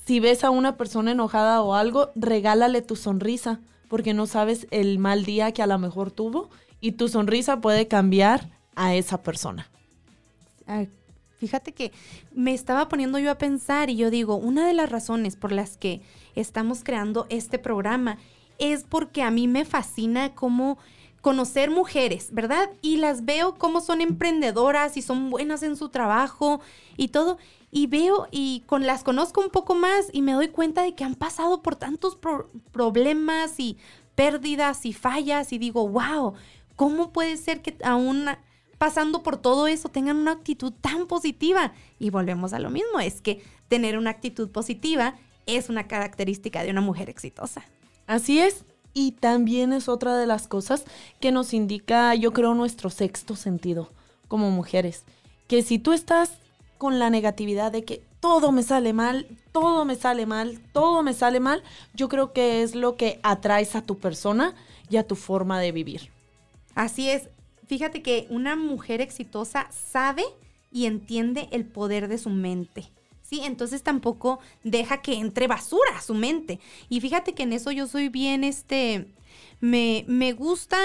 si 0.05 0.19
ves 0.19 0.43
a 0.43 0.51
una 0.51 0.77
persona 0.77 1.11
enojada 1.11 1.63
o 1.63 1.73
algo, 1.73 2.11
regálale 2.15 2.83
tu 2.83 2.95
sonrisa, 2.95 3.59
porque 3.87 4.13
no 4.13 4.27
sabes 4.27 4.67
el 4.71 4.99
mal 4.99 5.25
día 5.25 5.51
que 5.51 5.61
a 5.61 5.67
lo 5.67 5.77
mejor 5.79 6.11
tuvo 6.11 6.49
y 6.81 6.93
tu 6.93 7.07
sonrisa 7.07 7.61
puede 7.61 7.87
cambiar 7.87 8.49
a 8.75 8.95
esa 8.95 9.23
persona. 9.23 9.69
Fíjate 11.37 11.73
que 11.73 11.91
me 12.33 12.53
estaba 12.53 12.87
poniendo 12.87 13.19
yo 13.19 13.29
a 13.29 13.37
pensar 13.37 13.89
y 13.89 13.97
yo 13.97 14.09
digo, 14.09 14.35
una 14.35 14.65
de 14.67 14.73
las 14.73 14.89
razones 14.89 15.35
por 15.35 15.51
las 15.51 15.77
que 15.77 16.01
estamos 16.35 16.83
creando 16.83 17.27
este 17.29 17.59
programa 17.59 18.17
es 18.57 18.83
porque 18.83 19.21
a 19.21 19.31
mí 19.31 19.47
me 19.47 19.65
fascina 19.65 20.33
cómo 20.33 20.77
conocer 21.21 21.71
mujeres, 21.71 22.29
¿verdad? 22.33 22.69
Y 22.81 22.97
las 22.97 23.25
veo 23.25 23.55
cómo 23.55 23.81
son 23.81 23.99
emprendedoras 23.99 24.95
y 24.95 25.01
son 25.01 25.29
buenas 25.29 25.63
en 25.63 25.75
su 25.75 25.89
trabajo 25.89 26.61
y 26.97 27.09
todo. 27.09 27.37
Y 27.75 27.87
veo 27.87 28.29
y 28.31 28.63
con 28.67 28.85
las 28.87 29.03
conozco 29.03 29.41
un 29.41 29.49
poco 29.49 29.75
más 29.75 30.07
y 30.13 30.21
me 30.21 30.31
doy 30.31 30.47
cuenta 30.47 30.83
de 30.83 30.95
que 30.95 31.03
han 31.03 31.15
pasado 31.15 31.61
por 31.61 31.75
tantos 31.75 32.17
problemas 32.71 33.59
y 33.59 33.77
pérdidas 34.15 34.85
y 34.85 34.93
fallas 34.93 35.51
y 35.51 35.57
digo, 35.57 35.85
wow, 35.89 36.35
¿cómo 36.77 37.11
puede 37.11 37.35
ser 37.35 37.61
que 37.61 37.75
aún 37.83 38.29
pasando 38.77 39.23
por 39.23 39.35
todo 39.35 39.67
eso 39.67 39.89
tengan 39.89 40.17
una 40.17 40.31
actitud 40.31 40.71
tan 40.71 41.07
positiva. 41.07 41.73
Y 41.99 42.11
volvemos 42.11 42.53
a 42.53 42.59
lo 42.59 42.69
mismo, 42.69 42.99
es 42.99 43.21
que 43.21 43.41
tener 43.67 43.97
una 43.97 44.11
actitud 44.11 44.49
positiva 44.49 45.15
es 45.45 45.69
una 45.69 45.87
característica 45.87 46.63
de 46.63 46.71
una 46.71 46.81
mujer 46.81 47.09
exitosa. 47.09 47.63
Así 48.07 48.39
es. 48.39 48.63
Y 48.93 49.11
también 49.11 49.73
es 49.73 49.89
otra 49.89 50.15
de 50.17 50.25
las 50.25 50.47
cosas 50.47 50.85
que 51.19 51.33
nos 51.33 51.53
indica, 51.53 52.15
yo 52.15 52.31
creo, 52.31 52.55
nuestro 52.55 52.89
sexto 52.89 53.35
sentido 53.35 53.91
como 54.29 54.49
mujeres. 54.51 55.03
Que 55.47 55.61
si 55.61 55.79
tú 55.79 55.91
estás 55.91 56.31
con 56.85 56.99
la 56.99 57.09
negatividad 57.09 57.71
de 57.71 57.83
que 57.83 58.03
todo 58.19 58.51
me 58.51 58.61
sale 58.61 58.93
mal, 58.93 59.25
todo 59.51 59.85
me 59.85 59.95
sale 59.95 60.27
mal, 60.27 60.61
todo 60.71 61.01
me 61.01 61.15
sale 61.15 61.39
mal, 61.39 61.63
yo 61.95 62.09
creo 62.09 62.31
que 62.31 62.61
es 62.61 62.75
lo 62.75 62.95
que 62.95 63.19
atraes 63.23 63.75
a 63.75 63.81
tu 63.81 63.97
persona 63.97 64.53
y 64.87 64.97
a 64.97 65.07
tu 65.07 65.15
forma 65.15 65.59
de 65.59 65.71
vivir. 65.71 66.11
Así 66.75 67.09
es, 67.09 67.29
fíjate 67.65 68.03
que 68.03 68.27
una 68.29 68.55
mujer 68.55 69.01
exitosa 69.01 69.67
sabe 69.71 70.25
y 70.71 70.85
entiende 70.85 71.49
el 71.51 71.65
poder 71.65 72.07
de 72.07 72.19
su 72.19 72.29
mente. 72.29 72.85
Sí, 73.23 73.41
entonces 73.43 73.81
tampoco 73.81 74.37
deja 74.63 75.01
que 75.01 75.13
entre 75.15 75.47
basura 75.47 75.97
a 75.97 76.01
su 76.03 76.13
mente. 76.13 76.59
Y 76.87 77.01
fíjate 77.01 77.33
que 77.33 77.41
en 77.41 77.53
eso 77.53 77.71
yo 77.71 77.87
soy 77.87 78.09
bien, 78.09 78.43
este, 78.43 79.07
me, 79.59 80.05
me 80.07 80.33
gusta, 80.33 80.77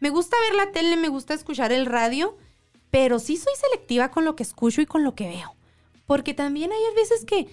me 0.00 0.08
gusta 0.08 0.34
ver 0.48 0.56
la 0.56 0.72
tele, 0.72 0.96
me 0.96 1.08
gusta 1.08 1.34
escuchar 1.34 1.72
el 1.72 1.84
radio, 1.84 2.38
pero 2.90 3.18
sí 3.18 3.36
soy 3.36 3.52
selectiva 3.56 4.10
con 4.10 4.24
lo 4.24 4.36
que 4.36 4.42
escucho 4.42 4.80
y 4.80 4.86
con 4.86 5.04
lo 5.04 5.14
que 5.14 5.28
veo. 5.28 5.54
Porque 6.06 6.34
también 6.34 6.72
hay 6.72 6.94
veces 6.94 7.24
que 7.24 7.48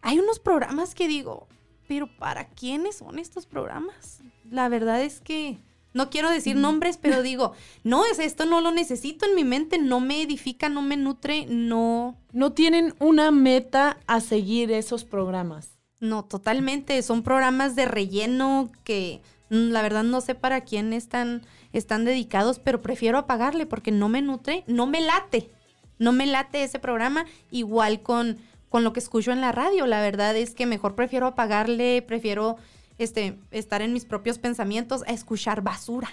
hay 0.00 0.18
unos 0.18 0.38
programas 0.38 0.94
que 0.94 1.08
digo, 1.08 1.46
pero 1.86 2.06
¿para 2.18 2.48
quiénes 2.48 2.96
son 2.96 3.18
estos 3.18 3.46
programas? 3.46 4.20
La 4.50 4.68
verdad 4.68 5.02
es 5.02 5.20
que 5.20 5.58
no 5.94 6.10
quiero 6.10 6.30
decir 6.30 6.56
nombres, 6.56 6.96
pero 6.96 7.22
digo, 7.22 7.52
no, 7.84 8.04
es 8.04 8.18
esto 8.18 8.44
no 8.46 8.60
lo 8.60 8.70
necesito 8.70 9.26
en 9.26 9.34
mi 9.34 9.44
mente, 9.44 9.78
no 9.78 10.00
me 10.00 10.22
edifica, 10.22 10.68
no 10.68 10.82
me 10.82 10.96
nutre, 10.96 11.46
no. 11.46 12.16
No 12.32 12.52
tienen 12.52 12.94
una 12.98 13.30
meta 13.30 13.98
a 14.06 14.20
seguir 14.20 14.70
esos 14.70 15.04
programas. 15.04 15.78
No, 16.00 16.24
totalmente. 16.24 17.02
Son 17.02 17.22
programas 17.22 17.74
de 17.74 17.86
relleno 17.86 18.70
que 18.84 19.20
la 19.50 19.82
verdad 19.82 20.02
no 20.02 20.20
sé 20.20 20.34
para 20.34 20.62
quién 20.62 20.92
están, 20.92 21.42
están 21.72 22.04
dedicados, 22.04 22.58
pero 22.58 22.82
prefiero 22.82 23.18
apagarle 23.18 23.66
porque 23.66 23.90
no 23.90 24.08
me 24.08 24.22
nutre, 24.22 24.64
no 24.66 24.86
me 24.86 25.00
late. 25.00 25.50
No 25.98 26.12
me 26.12 26.26
late 26.26 26.62
ese 26.62 26.78
programa, 26.78 27.26
igual 27.50 28.02
con, 28.02 28.38
con 28.68 28.84
lo 28.84 28.92
que 28.92 29.00
escucho 29.00 29.32
en 29.32 29.40
la 29.40 29.52
radio. 29.52 29.86
La 29.86 30.00
verdad 30.00 30.36
es 30.36 30.54
que 30.54 30.66
mejor 30.66 30.94
prefiero 30.94 31.26
apagarle, 31.26 32.02
prefiero 32.02 32.56
este, 32.98 33.38
estar 33.50 33.82
en 33.82 33.92
mis 33.92 34.04
propios 34.04 34.38
pensamientos 34.38 35.02
a 35.06 35.12
escuchar 35.12 35.62
basura. 35.62 36.08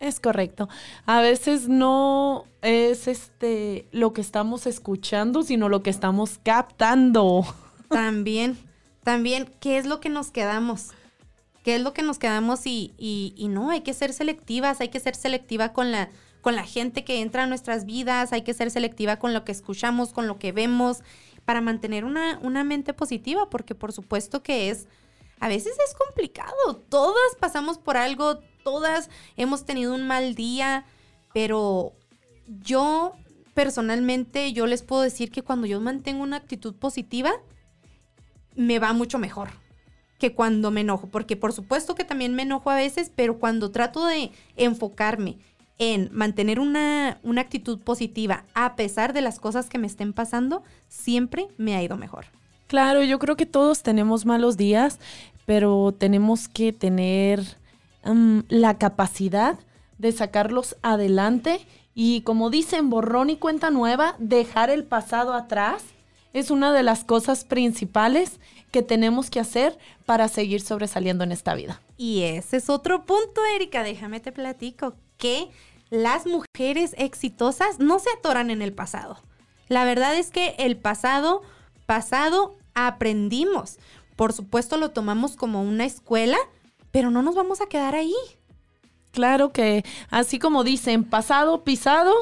Es 0.00 0.20
correcto. 0.20 0.68
A 1.06 1.20
veces 1.20 1.68
no 1.68 2.44
es 2.60 3.08
este 3.08 3.88
lo 3.92 4.12
que 4.12 4.20
estamos 4.20 4.66
escuchando, 4.66 5.42
sino 5.42 5.68
lo 5.70 5.82
que 5.82 5.90
estamos 5.90 6.38
captando. 6.42 7.46
También, 7.88 8.58
también, 9.02 9.50
¿qué 9.60 9.78
es 9.78 9.86
lo 9.86 10.00
que 10.00 10.08
nos 10.08 10.30
quedamos? 10.30 10.90
¿Qué 11.64 11.76
es 11.76 11.80
lo 11.80 11.94
que 11.94 12.02
nos 12.02 12.18
quedamos? 12.18 12.66
Y, 12.66 12.92
y, 12.98 13.48
no, 13.48 13.70
hay 13.70 13.80
que 13.80 13.94
ser 13.94 14.12
selectivas, 14.12 14.82
hay 14.82 14.90
que 14.90 15.00
ser 15.00 15.16
selectiva 15.16 15.72
con 15.72 15.90
la, 15.90 16.10
con 16.42 16.54
la 16.54 16.64
gente 16.64 17.04
que 17.04 17.22
entra 17.22 17.44
a 17.44 17.46
nuestras 17.46 17.86
vidas, 17.86 18.34
hay 18.34 18.42
que 18.42 18.52
ser 18.52 18.70
selectiva 18.70 19.18
con 19.18 19.32
lo 19.32 19.44
que 19.46 19.52
escuchamos, 19.52 20.12
con 20.12 20.26
lo 20.26 20.38
que 20.38 20.52
vemos, 20.52 21.02
para 21.46 21.62
mantener 21.62 22.04
una, 22.04 22.38
una 22.42 22.64
mente 22.64 22.92
positiva, 22.92 23.48
porque 23.48 23.74
por 23.74 23.92
supuesto 23.92 24.42
que 24.42 24.68
es, 24.68 24.88
a 25.40 25.48
veces 25.48 25.72
es 25.72 25.94
complicado, 25.94 26.76
todas 26.90 27.34
pasamos 27.40 27.78
por 27.78 27.96
algo, 27.96 28.40
todas 28.62 29.08
hemos 29.38 29.64
tenido 29.64 29.94
un 29.94 30.06
mal 30.06 30.34
día, 30.34 30.84
pero 31.32 31.94
yo 32.46 33.14
personalmente, 33.54 34.52
yo 34.52 34.66
les 34.66 34.82
puedo 34.82 35.00
decir 35.00 35.30
que 35.30 35.40
cuando 35.40 35.66
yo 35.66 35.80
mantengo 35.80 36.24
una 36.24 36.36
actitud 36.36 36.74
positiva, 36.74 37.32
me 38.54 38.78
va 38.78 38.92
mucho 38.92 39.18
mejor 39.18 39.63
que 40.24 40.32
cuando 40.32 40.70
me 40.70 40.80
enojo, 40.80 41.08
porque 41.08 41.36
por 41.36 41.52
supuesto 41.52 41.94
que 41.94 42.02
también 42.02 42.34
me 42.34 42.44
enojo 42.44 42.70
a 42.70 42.76
veces, 42.76 43.12
pero 43.14 43.38
cuando 43.38 43.70
trato 43.70 44.06
de 44.06 44.30
enfocarme 44.56 45.36
en 45.76 46.08
mantener 46.14 46.60
una, 46.60 47.18
una, 47.22 47.42
actitud 47.42 47.78
positiva 47.78 48.44
a 48.54 48.74
pesar 48.74 49.12
de 49.12 49.20
las 49.20 49.38
cosas 49.38 49.68
que 49.68 49.76
me 49.76 49.86
estén 49.86 50.14
pasando, 50.14 50.62
siempre 50.88 51.48
me 51.58 51.76
ha 51.76 51.82
ido 51.82 51.98
mejor. 51.98 52.24
Claro, 52.68 53.02
yo 53.02 53.18
creo 53.18 53.36
que 53.36 53.44
todos 53.44 53.82
tenemos 53.82 54.24
malos 54.24 54.56
días, 54.56 54.98
pero 55.44 55.92
tenemos 55.92 56.48
que 56.48 56.72
tener 56.72 57.44
mm, 58.06 58.38
la 58.48 58.78
capacidad 58.78 59.58
de 59.98 60.10
sacarlos 60.12 60.74
adelante 60.80 61.60
y 61.94 62.22
como 62.22 62.48
dicen, 62.48 62.88
borrón 62.88 63.28
y 63.28 63.36
cuenta 63.36 63.68
nueva, 63.68 64.16
dejar 64.18 64.70
el 64.70 64.84
pasado 64.84 65.34
atrás 65.34 65.84
es 66.32 66.50
una 66.50 66.72
de 66.72 66.82
las 66.82 67.04
cosas 67.04 67.44
principales 67.44 68.40
que 68.74 68.82
tenemos 68.82 69.30
que 69.30 69.38
hacer 69.38 69.78
para 70.04 70.26
seguir 70.26 70.60
sobresaliendo 70.60 71.22
en 71.22 71.30
esta 71.30 71.54
vida. 71.54 71.80
Y 71.96 72.22
ese 72.22 72.56
es 72.56 72.68
otro 72.68 73.04
punto, 73.06 73.40
Erika, 73.54 73.84
déjame 73.84 74.18
te 74.18 74.32
platico, 74.32 74.96
que 75.16 75.48
las 75.90 76.26
mujeres 76.26 76.92
exitosas 76.98 77.78
no 77.78 78.00
se 78.00 78.10
atoran 78.10 78.50
en 78.50 78.62
el 78.62 78.72
pasado. 78.72 79.22
La 79.68 79.84
verdad 79.84 80.16
es 80.16 80.32
que 80.32 80.56
el 80.58 80.76
pasado, 80.76 81.42
pasado, 81.86 82.56
aprendimos. 82.74 83.78
Por 84.16 84.32
supuesto 84.32 84.76
lo 84.76 84.90
tomamos 84.90 85.36
como 85.36 85.62
una 85.62 85.84
escuela, 85.84 86.38
pero 86.90 87.12
no 87.12 87.22
nos 87.22 87.36
vamos 87.36 87.60
a 87.60 87.66
quedar 87.66 87.94
ahí. 87.94 88.16
Claro 89.12 89.52
que, 89.52 89.84
así 90.10 90.40
como 90.40 90.64
dicen, 90.64 91.04
pasado, 91.04 91.62
pisado, 91.62 92.12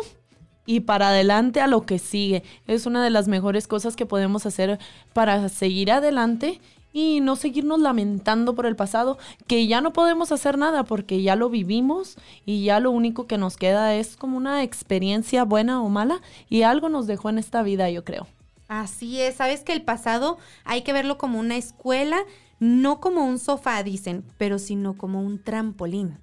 y 0.67 0.81
para 0.81 1.09
adelante 1.09 1.61
a 1.61 1.67
lo 1.67 1.87
que 1.87 1.99
sigue. 1.99 2.43
Es 2.67 2.87
una 2.87 3.03
de 3.03 3.11
las 3.11 3.29
mejores 3.29 3.67
cosas 3.67 3.97
que 3.97 4.07
podemos 4.07 4.47
hacer 4.47 4.79
para 5.13 5.49
seguir 5.49 5.91
adelante 5.91 6.61
y 6.93 7.21
no 7.21 7.37
seguirnos 7.37 7.81
lamentando 7.81 8.55
por 8.55 8.67
el 8.67 8.77
pasado, 8.77 9.19
que 9.47 9.67
ya 9.67 9.81
no 9.81 9.93
podemos 9.93 10.31
hacer 10.31 10.59
nada 10.59 10.85
porque 10.85 11.23
ya 11.23 11.37
lo 11.37 11.49
vivimos 11.49 12.17
y 12.45 12.65
ya 12.65 12.81
lo 12.81 12.91
único 12.91 13.27
que 13.27 13.39
nos 13.39 13.57
queda 13.57 13.95
es 13.95 14.17
como 14.17 14.37
una 14.37 14.63
experiencia 14.63 15.45
buena 15.45 15.83
o 15.83 15.89
mala 15.89 16.21
y 16.49 16.63
algo 16.63 16.89
nos 16.89 17.07
dejó 17.07 17.31
en 17.31 17.39
esta 17.39 17.63
vida, 17.63 17.89
yo 17.91 18.05
creo. 18.05 18.27
Así 18.69 19.21
es, 19.21 19.37
sabes 19.37 19.63
que 19.65 19.73
el 19.73 19.83
pasado 19.83 20.39
hay 20.65 20.83
que 20.83 20.93
verlo 20.93 21.19
como 21.19 21.39
una 21.39 21.57
escuela, 21.57 22.19
no 22.59 23.01
como 23.01 23.25
un 23.25 23.39
sofá, 23.39 23.83
dicen, 23.83 24.25
pero 24.39 24.59
sino 24.59 24.97
como 24.97 25.21
un 25.23 25.43
trampolín. 25.43 26.19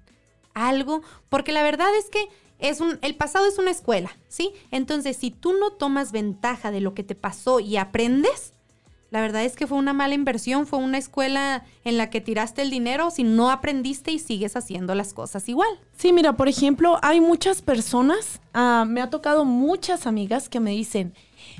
Algo, 0.54 1.02
porque 1.28 1.52
la 1.52 1.62
verdad 1.62 1.88
es 1.96 2.10
que 2.10 2.28
es 2.60 2.80
un, 2.80 2.98
el 3.02 3.14
pasado 3.16 3.46
es 3.46 3.58
una 3.58 3.70
escuela, 3.70 4.10
¿sí? 4.28 4.52
Entonces, 4.70 5.16
si 5.16 5.30
tú 5.30 5.52
no 5.54 5.72
tomas 5.72 6.12
ventaja 6.12 6.70
de 6.70 6.80
lo 6.80 6.94
que 6.94 7.02
te 7.02 7.14
pasó 7.14 7.60
y 7.60 7.76
aprendes, 7.76 8.52
la 9.10 9.20
verdad 9.20 9.44
es 9.44 9.56
que 9.56 9.66
fue 9.66 9.76
una 9.76 9.92
mala 9.92 10.14
inversión, 10.14 10.66
fue 10.66 10.78
una 10.78 10.98
escuela 10.98 11.64
en 11.84 11.98
la 11.98 12.10
que 12.10 12.20
tiraste 12.20 12.62
el 12.62 12.70
dinero 12.70 13.10
si 13.10 13.24
no 13.24 13.50
aprendiste 13.50 14.12
y 14.12 14.20
sigues 14.20 14.56
haciendo 14.56 14.94
las 14.94 15.12
cosas 15.12 15.48
igual. 15.48 15.68
Sí, 15.96 16.12
mira, 16.12 16.36
por 16.36 16.48
ejemplo, 16.48 16.96
hay 17.02 17.20
muchas 17.20 17.60
personas, 17.60 18.40
ah, 18.54 18.84
me 18.86 19.00
ha 19.02 19.10
tocado 19.10 19.44
muchas 19.44 20.06
amigas 20.06 20.48
que 20.48 20.60
me 20.60 20.70
dicen, 20.70 21.12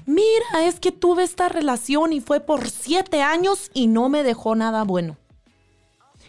mira, 0.06 0.64
es 0.64 0.78
que 0.78 0.92
tuve 0.92 1.24
esta 1.24 1.48
relación 1.48 2.12
y 2.12 2.20
fue 2.20 2.38
por 2.38 2.70
siete 2.70 3.20
años 3.22 3.70
y 3.74 3.88
no 3.88 4.08
me 4.08 4.22
dejó 4.22 4.54
nada 4.54 4.84
bueno. 4.84 5.16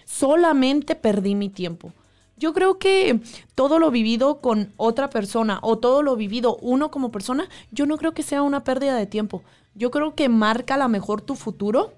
Solamente 0.06 0.96
perdí 0.96 1.36
mi 1.36 1.50
tiempo. 1.50 1.94
Yo 2.42 2.54
creo 2.54 2.80
que 2.80 3.20
todo 3.54 3.78
lo 3.78 3.92
vivido 3.92 4.42
con 4.42 4.74
otra 4.76 5.12
persona 5.12 5.60
o 5.62 5.78
todo 5.78 6.02
lo 6.02 6.16
vivido 6.16 6.58
uno 6.58 6.90
como 6.90 7.12
persona, 7.12 7.48
yo 7.70 7.86
no 7.86 8.00
creo 8.00 8.16
que 8.16 8.24
sea 8.24 8.42
una 8.42 8.64
pérdida 8.64 8.96
de 8.96 9.06
tiempo. 9.06 9.44
Yo 9.76 9.92
creo 9.92 10.16
que 10.16 10.28
marca 10.28 10.74
a 10.74 10.80
lo 10.80 10.90
mejor 10.90 11.22
tu 11.22 11.36
futuro 11.36 11.94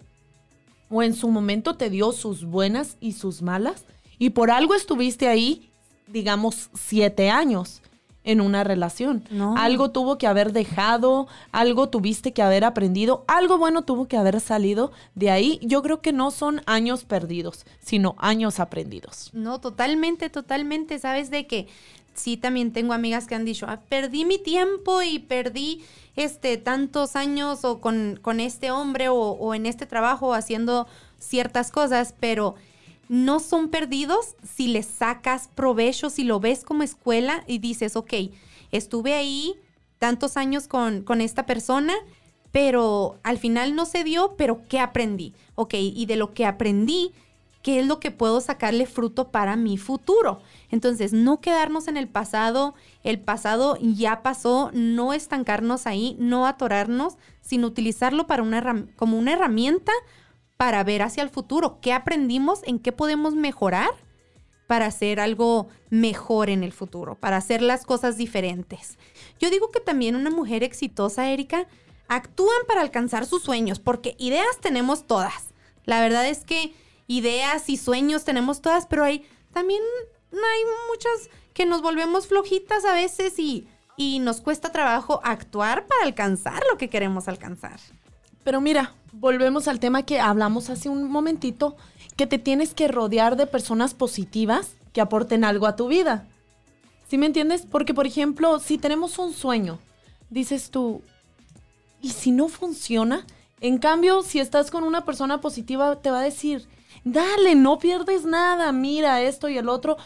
o 0.90 1.02
en 1.02 1.14
su 1.14 1.30
momento 1.30 1.78
te 1.78 1.90
dio 1.90 2.12
sus 2.12 2.44
buenas 2.44 2.98
y 3.00 3.14
sus 3.14 3.42
malas 3.42 3.86
y 4.20 4.32
por 4.32 4.52
algo 4.52 4.76
estuviste 4.76 5.30
ahí, 5.30 5.72
digamos, 6.08 6.70
siete 6.74 7.30
años 7.30 7.82
en 8.24 8.42
una 8.42 8.64
relación. 8.64 9.24
Algo 9.58 9.92
tuvo 9.92 10.18
que 10.18 10.28
haber 10.28 10.54
dejado, 10.54 11.28
algo 11.52 11.90
tuviste 11.90 12.32
que 12.34 12.42
haber 12.42 12.64
aprendido, 12.64 13.26
algo 13.28 13.58
bueno 13.58 13.84
tuvo 13.84 14.08
que 14.08 14.18
haber 14.18 14.40
salido 14.40 14.92
de 15.16 15.32
ahí. 15.32 15.60
Yo 15.62 15.82
creo 15.82 16.02
que 16.02 16.14
no 16.14 16.32
son 16.32 16.62
años 16.66 17.04
perdidos, 17.04 17.66
sino 17.80 18.16
años 18.18 18.60
aprendidos. 18.60 19.30
No, 19.34 19.60
totalmente, 19.60 20.30
totalmente. 20.30 21.00
Sabes 21.00 21.30
de 21.30 21.48
que 21.48 21.68
sí 22.14 22.38
también 22.38 22.72
tengo 22.72 22.94
amigas 22.94 23.28
que 23.28 23.36
han 23.36 23.46
dicho, 23.46 23.66
ah, 23.68 23.82
perdí 23.90 24.26
mi 24.26 24.38
tiempo 24.38 25.02
y 25.02 25.20
perdí 25.20 25.84
este 26.16 26.58
tantos 26.58 27.16
años 27.16 27.66
o 27.66 27.82
con, 27.82 28.20
con 28.22 28.40
este 28.40 28.72
hombre 28.72 29.10
o, 29.10 29.18
o 29.18 29.54
en 29.54 29.66
este 29.66 29.86
trabajo 29.86 30.34
haciendo 30.34 30.88
ciertas 31.18 31.72
cosas, 31.72 32.14
pero 32.20 32.56
no 33.14 33.40
son 33.40 33.70
perdidos 33.70 34.36
si 34.42 34.68
les 34.68 34.88
sacas 34.88 35.48
provecho, 35.54 36.10
si 36.10 36.24
lo 36.24 36.40
ves 36.40 36.64
como 36.64 36.82
escuela 36.82 37.44
y 37.46 37.60
dices, 37.60 37.96
ok, 37.96 38.12
estuve 38.72 39.14
ahí 39.14 39.54
tantos 40.00 40.36
años 40.36 40.68
con, 40.68 41.04
con 41.04 41.22
esta 41.22 41.46
persona, 41.46 41.94
pero 42.52 43.20
al 43.22 43.38
final 43.38 43.76
no 43.76 43.86
se 43.86 44.04
dio, 44.04 44.34
pero 44.36 44.62
¿qué 44.68 44.80
aprendí? 44.80 45.36
Ok, 45.54 45.76
y 45.76 46.08
de 46.08 46.16
lo 46.16 46.34
que 46.34 46.48
aprendí, 46.48 47.12
¿qué 47.62 47.82
es 47.82 47.86
lo 47.86 48.00
que 48.00 48.10
puedo 48.10 48.42
sacarle 48.42 48.88
fruto 48.88 49.28
para 49.28 49.56
mi 49.58 49.78
futuro? 49.78 50.42
Entonces, 50.72 51.14
no 51.14 51.40
quedarnos 51.40 51.88
en 51.88 51.98
el 51.98 52.08
pasado, 52.08 52.74
el 53.04 53.20
pasado 53.20 53.78
ya 53.80 54.24
pasó, 54.24 54.72
no 54.74 55.14
estancarnos 55.14 55.86
ahí, 55.86 56.18
no 56.18 56.48
atorarnos, 56.48 57.18
sino 57.42 57.68
utilizarlo 57.68 58.26
para 58.26 58.42
una, 58.42 58.88
como 58.96 59.20
una 59.20 59.34
herramienta 59.34 59.92
para 60.58 60.84
ver 60.84 61.02
hacia 61.02 61.24
el 61.24 61.30
futuro 61.30 61.80
qué 61.82 61.94
aprendimos, 61.94 62.62
en 62.64 62.80
qué 62.80 62.92
podemos 62.92 63.36
mejorar 63.36 63.92
para 64.68 64.86
hacer 64.86 65.20
algo 65.20 65.68
mejor 65.90 66.50
en 66.50 66.64
el 66.64 66.72
futuro, 66.72 67.16
para 67.16 67.38
hacer 67.38 67.62
las 67.62 67.86
cosas 67.86 68.18
diferentes. 68.18 68.98
Yo 69.40 69.50
digo 69.50 69.72
que 69.72 69.80
también 69.80 70.16
una 70.16 70.30
mujer 70.30 70.64
exitosa, 70.64 71.30
Erika, 71.30 71.68
actúan 72.08 72.66
para 72.68 72.82
alcanzar 72.82 73.26
sus 73.26 73.44
sueños, 73.44 73.80
porque 73.80 74.16
ideas 74.18 74.60
tenemos 74.62 75.06
todas. 75.06 75.54
La 75.86 76.02
verdad 76.02 76.28
es 76.28 76.46
que 76.46 76.74
ideas 77.08 77.70
y 77.70 77.78
sueños 77.78 78.24
tenemos 78.24 78.62
todas, 78.62 78.86
pero 78.86 79.04
hay 79.04 79.26
también 79.52 79.82
hay 80.32 80.64
muchas 80.90 81.30
que 81.54 81.66
nos 81.66 81.82
volvemos 81.82 82.28
flojitas 82.28 82.86
a 82.86 82.94
veces 82.94 83.38
y, 83.38 83.68
y 83.98 84.20
nos 84.20 84.42
cuesta 84.42 84.72
trabajo 84.72 85.20
actuar 85.24 85.86
para 85.86 86.04
alcanzar 86.04 86.64
lo 86.72 86.78
que 86.78 86.90
queremos 86.90 87.28
alcanzar. 87.28 87.80
Pero 88.44 88.62
mira, 88.62 88.94
volvemos 89.12 89.68
al 89.68 89.80
tema 89.80 90.04
que 90.04 90.20
hablamos 90.20 90.70
hace 90.70 90.90
un 90.90 91.10
momentito, 91.10 91.76
que 92.16 92.28
te 92.28 92.38
tienes 92.38 92.74
que 92.74 92.88
rodear 92.88 93.36
de 93.38 93.48
personas 93.48 93.94
positivas 93.94 94.76
que 94.92 95.02
aporten 95.02 95.44
algo 95.44 95.66
a 95.66 95.76
tu 95.76 95.88
vida. 95.88 96.28
¿Sí 97.08 97.18
me 97.18 97.26
entiendes? 97.26 97.66
Porque, 97.70 97.94
por 97.94 98.08
ejemplo, 98.08 98.60
si 98.60 98.78
tenemos 98.78 99.20
un 99.20 99.34
sueño, 99.34 99.80
dices 100.30 100.72
tú, 100.72 101.02
¿y 102.02 102.10
si 102.10 102.32
no 102.32 102.48
funciona? 102.48 103.26
En 103.62 103.78
cambio, 103.78 104.24
si 104.24 104.40
estás 104.40 104.72
con 104.72 104.84
una 104.84 105.06
persona 105.06 105.42
positiva, 105.42 105.96
te 105.96 106.12
va 106.12 106.20
a 106.20 106.24
decir, 106.24 106.68
dale, 107.04 107.56
no 107.56 107.80
pierdes 107.80 108.26
nada, 108.26 108.72
mira 108.72 109.22
esto 109.22 109.48
y 109.50 109.58
el 109.58 109.70
otro. 109.70 109.98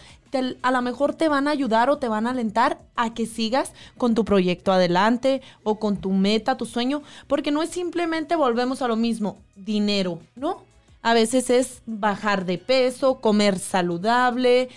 A 0.62 0.72
lo 0.72 0.82
mejor 0.82 1.16
te 1.16 1.30
van 1.30 1.48
a 1.48 1.52
ayudar 1.52 1.90
o 1.90 1.98
te 1.98 2.08
van 2.08 2.28
a 2.28 2.32
alentar 2.32 2.80
a 2.96 3.14
que 3.14 3.26
sigas 3.26 3.74
con 3.98 4.16
tu 4.16 4.26
proyecto 4.26 4.72
adelante 4.72 5.42
o 5.64 5.80
con 5.80 5.98
tu 5.98 6.12
meta, 6.12 6.58
tu 6.58 6.66
sueño, 6.66 7.02
porque 7.28 7.52
no 7.52 7.62
es 7.62 7.70
simplemente 7.70 8.36
volvemos 8.36 8.82
a 8.82 8.88
lo 8.88 8.96
mismo, 8.96 9.38
dinero, 9.56 10.20
¿no? 10.36 10.64
A 11.02 11.14
veces 11.14 11.50
es 11.50 11.82
bajar 11.86 12.46
de 12.46 12.58
peso, 12.58 13.22
comer 13.22 13.60
saludable, 13.60 14.70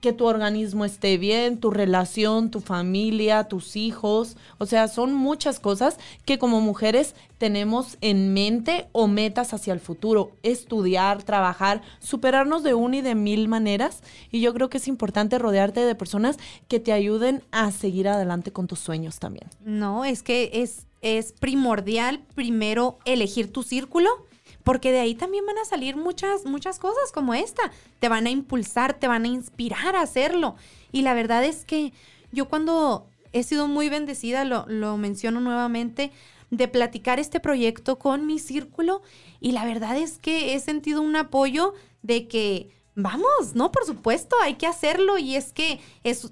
que 0.00 0.12
tu 0.12 0.26
organismo 0.26 0.84
esté 0.84 1.18
bien, 1.18 1.58
tu 1.58 1.70
relación, 1.70 2.50
tu 2.50 2.60
familia, 2.60 3.44
tus 3.44 3.76
hijos. 3.76 4.36
O 4.58 4.66
sea, 4.66 4.88
son 4.88 5.14
muchas 5.14 5.60
cosas 5.60 5.98
que 6.24 6.38
como 6.38 6.60
mujeres 6.60 7.14
tenemos 7.38 7.96
en 8.00 8.32
mente 8.34 8.88
o 8.92 9.06
metas 9.06 9.54
hacia 9.54 9.72
el 9.72 9.80
futuro. 9.80 10.32
Estudiar, 10.42 11.22
trabajar, 11.22 11.82
superarnos 12.00 12.62
de 12.62 12.74
una 12.74 12.96
y 12.96 13.00
de 13.02 13.14
mil 13.14 13.48
maneras. 13.48 14.02
Y 14.30 14.40
yo 14.40 14.52
creo 14.52 14.68
que 14.68 14.78
es 14.78 14.88
importante 14.88 15.38
rodearte 15.38 15.80
de 15.80 15.94
personas 15.94 16.38
que 16.68 16.80
te 16.80 16.92
ayuden 16.92 17.42
a 17.52 17.70
seguir 17.70 18.08
adelante 18.08 18.52
con 18.52 18.66
tus 18.66 18.80
sueños 18.80 19.18
también. 19.18 19.48
No, 19.64 20.04
es 20.04 20.22
que 20.22 20.50
es, 20.54 20.86
es 21.02 21.32
primordial 21.32 22.20
primero 22.34 22.98
elegir 23.04 23.52
tu 23.52 23.62
círculo 23.62 24.10
porque 24.64 24.92
de 24.92 25.00
ahí 25.00 25.14
también 25.14 25.46
van 25.46 25.58
a 25.58 25.64
salir 25.64 25.96
muchas, 25.96 26.44
muchas 26.44 26.78
cosas 26.78 27.12
como 27.12 27.34
esta. 27.34 27.62
Te 28.00 28.08
van 28.08 28.26
a 28.26 28.30
impulsar, 28.30 28.94
te 28.94 29.08
van 29.08 29.24
a 29.24 29.28
inspirar 29.28 29.96
a 29.96 30.02
hacerlo. 30.02 30.56
Y 30.92 31.02
la 31.02 31.14
verdad 31.14 31.44
es 31.44 31.64
que 31.64 31.92
yo 32.32 32.48
cuando 32.48 33.06
he 33.32 33.42
sido 33.42 33.68
muy 33.68 33.88
bendecida, 33.88 34.44
lo, 34.44 34.66
lo 34.68 34.96
menciono 34.96 35.40
nuevamente, 35.40 36.12
de 36.50 36.68
platicar 36.68 37.18
este 37.18 37.40
proyecto 37.40 37.98
con 37.98 38.26
mi 38.26 38.38
círculo 38.38 39.00
y 39.40 39.52
la 39.52 39.64
verdad 39.64 39.96
es 39.96 40.18
que 40.18 40.54
he 40.54 40.60
sentido 40.60 41.00
un 41.00 41.16
apoyo 41.16 41.72
de 42.02 42.28
que 42.28 42.68
Vamos, 42.94 43.54
no, 43.54 43.72
por 43.72 43.86
supuesto, 43.86 44.36
hay 44.42 44.56
que 44.56 44.66
hacerlo 44.66 45.16
y 45.16 45.36
es 45.36 45.54
que 45.54 45.80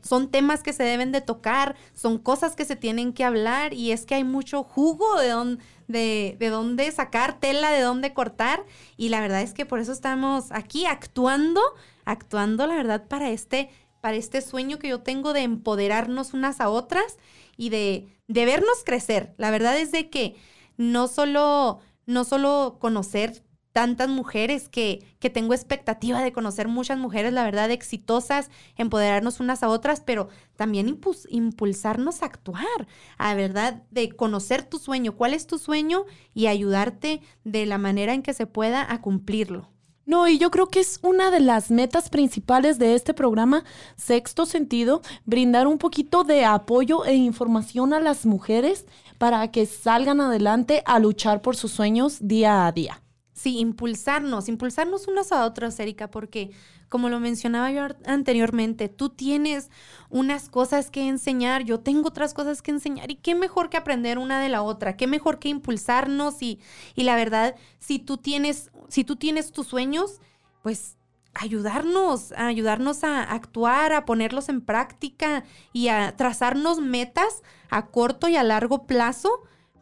son 0.02 0.30
temas 0.30 0.62
que 0.62 0.74
se 0.74 0.82
deben 0.82 1.10
de 1.10 1.22
tocar, 1.22 1.74
son 1.94 2.18
cosas 2.18 2.54
que 2.54 2.66
se 2.66 2.76
tienen 2.76 3.14
que 3.14 3.24
hablar 3.24 3.72
y 3.72 3.92
es 3.92 4.04
que 4.04 4.16
hay 4.16 4.24
mucho 4.24 4.62
jugo 4.62 5.18
de, 5.18 5.56
de, 5.88 6.36
de 6.38 6.48
dónde 6.50 6.92
sacar 6.92 7.40
tela, 7.40 7.70
de 7.70 7.80
dónde 7.80 8.12
cortar 8.12 8.66
y 8.98 9.08
la 9.08 9.22
verdad 9.22 9.40
es 9.40 9.54
que 9.54 9.64
por 9.64 9.80
eso 9.80 9.92
estamos 9.92 10.52
aquí 10.52 10.84
actuando, 10.84 11.62
actuando 12.04 12.66
la 12.66 12.74
verdad 12.74 13.08
para 13.08 13.30
este, 13.30 13.70
para 14.02 14.16
este 14.16 14.42
sueño 14.42 14.78
que 14.78 14.88
yo 14.88 15.00
tengo 15.00 15.32
de 15.32 15.40
empoderarnos 15.40 16.34
unas 16.34 16.60
a 16.60 16.68
otras 16.68 17.16
y 17.56 17.70
de, 17.70 18.06
de 18.28 18.44
vernos 18.44 18.84
crecer. 18.84 19.32
La 19.38 19.50
verdad 19.50 19.78
es 19.78 19.92
de 19.92 20.10
que 20.10 20.36
no 20.76 21.08
solo, 21.08 21.80
no 22.04 22.24
solo 22.24 22.76
conocer 22.78 23.42
tantas 23.72 24.08
mujeres 24.08 24.68
que, 24.68 25.04
que 25.18 25.30
tengo 25.30 25.54
expectativa 25.54 26.20
de 26.22 26.32
conocer 26.32 26.68
muchas 26.68 26.98
mujeres, 26.98 27.32
la 27.32 27.44
verdad, 27.44 27.70
exitosas, 27.70 28.50
empoderarnos 28.76 29.40
unas 29.40 29.62
a 29.62 29.68
otras, 29.68 30.00
pero 30.00 30.28
también 30.56 31.00
impulsarnos 31.28 32.22
a 32.22 32.26
actuar, 32.26 32.88
a 33.18 33.34
verdad, 33.34 33.82
de 33.90 34.10
conocer 34.10 34.62
tu 34.62 34.78
sueño, 34.78 35.16
cuál 35.16 35.34
es 35.34 35.46
tu 35.46 35.58
sueño 35.58 36.04
y 36.34 36.46
ayudarte 36.46 37.22
de 37.44 37.66
la 37.66 37.78
manera 37.78 38.14
en 38.14 38.22
que 38.22 38.34
se 38.34 38.46
pueda 38.46 38.92
a 38.92 39.00
cumplirlo. 39.00 39.68
No, 40.06 40.26
y 40.26 40.38
yo 40.38 40.50
creo 40.50 40.66
que 40.66 40.80
es 40.80 40.98
una 41.02 41.30
de 41.30 41.38
las 41.38 41.70
metas 41.70 42.10
principales 42.10 42.80
de 42.80 42.96
este 42.96 43.14
programa, 43.14 43.62
Sexto 43.94 44.44
Sentido, 44.44 45.02
brindar 45.24 45.68
un 45.68 45.78
poquito 45.78 46.24
de 46.24 46.44
apoyo 46.44 47.04
e 47.04 47.14
información 47.14 47.92
a 47.92 48.00
las 48.00 48.26
mujeres 48.26 48.86
para 49.18 49.52
que 49.52 49.66
salgan 49.66 50.20
adelante 50.20 50.82
a 50.84 50.98
luchar 50.98 51.42
por 51.42 51.54
sus 51.54 51.70
sueños 51.70 52.18
día 52.20 52.66
a 52.66 52.72
día. 52.72 53.02
Sí, 53.40 53.58
impulsarnos, 53.58 54.50
impulsarnos 54.50 55.08
unos 55.08 55.32
a 55.32 55.46
otros, 55.46 55.80
Erika, 55.80 56.10
porque 56.10 56.50
como 56.90 57.08
lo 57.08 57.20
mencionaba 57.20 57.70
yo 57.70 57.86
anteriormente, 58.04 58.90
tú 58.90 59.08
tienes 59.08 59.70
unas 60.10 60.50
cosas 60.50 60.90
que 60.90 61.08
enseñar, 61.08 61.64
yo 61.64 61.80
tengo 61.80 62.08
otras 62.08 62.34
cosas 62.34 62.60
que 62.60 62.70
enseñar 62.70 63.10
y 63.10 63.14
qué 63.14 63.34
mejor 63.34 63.70
que 63.70 63.78
aprender 63.78 64.18
una 64.18 64.42
de 64.42 64.50
la 64.50 64.60
otra, 64.60 64.98
qué 64.98 65.06
mejor 65.06 65.38
que 65.38 65.48
impulsarnos 65.48 66.42
y, 66.42 66.60
y 66.94 67.04
la 67.04 67.16
verdad, 67.16 67.54
si 67.78 67.98
tú 67.98 68.18
tienes, 68.18 68.70
si 68.88 69.04
tú 69.04 69.16
tienes 69.16 69.52
tus 69.52 69.68
sueños, 69.68 70.20
pues 70.60 70.98
ayudarnos, 71.32 72.32
ayudarnos 72.32 73.04
a 73.04 73.22
actuar, 73.22 73.94
a 73.94 74.04
ponerlos 74.04 74.50
en 74.50 74.60
práctica 74.60 75.44
y 75.72 75.88
a 75.88 76.14
trazarnos 76.14 76.80
metas 76.80 77.42
a 77.70 77.86
corto 77.86 78.28
y 78.28 78.36
a 78.36 78.42
largo 78.42 78.86
plazo 78.86 79.30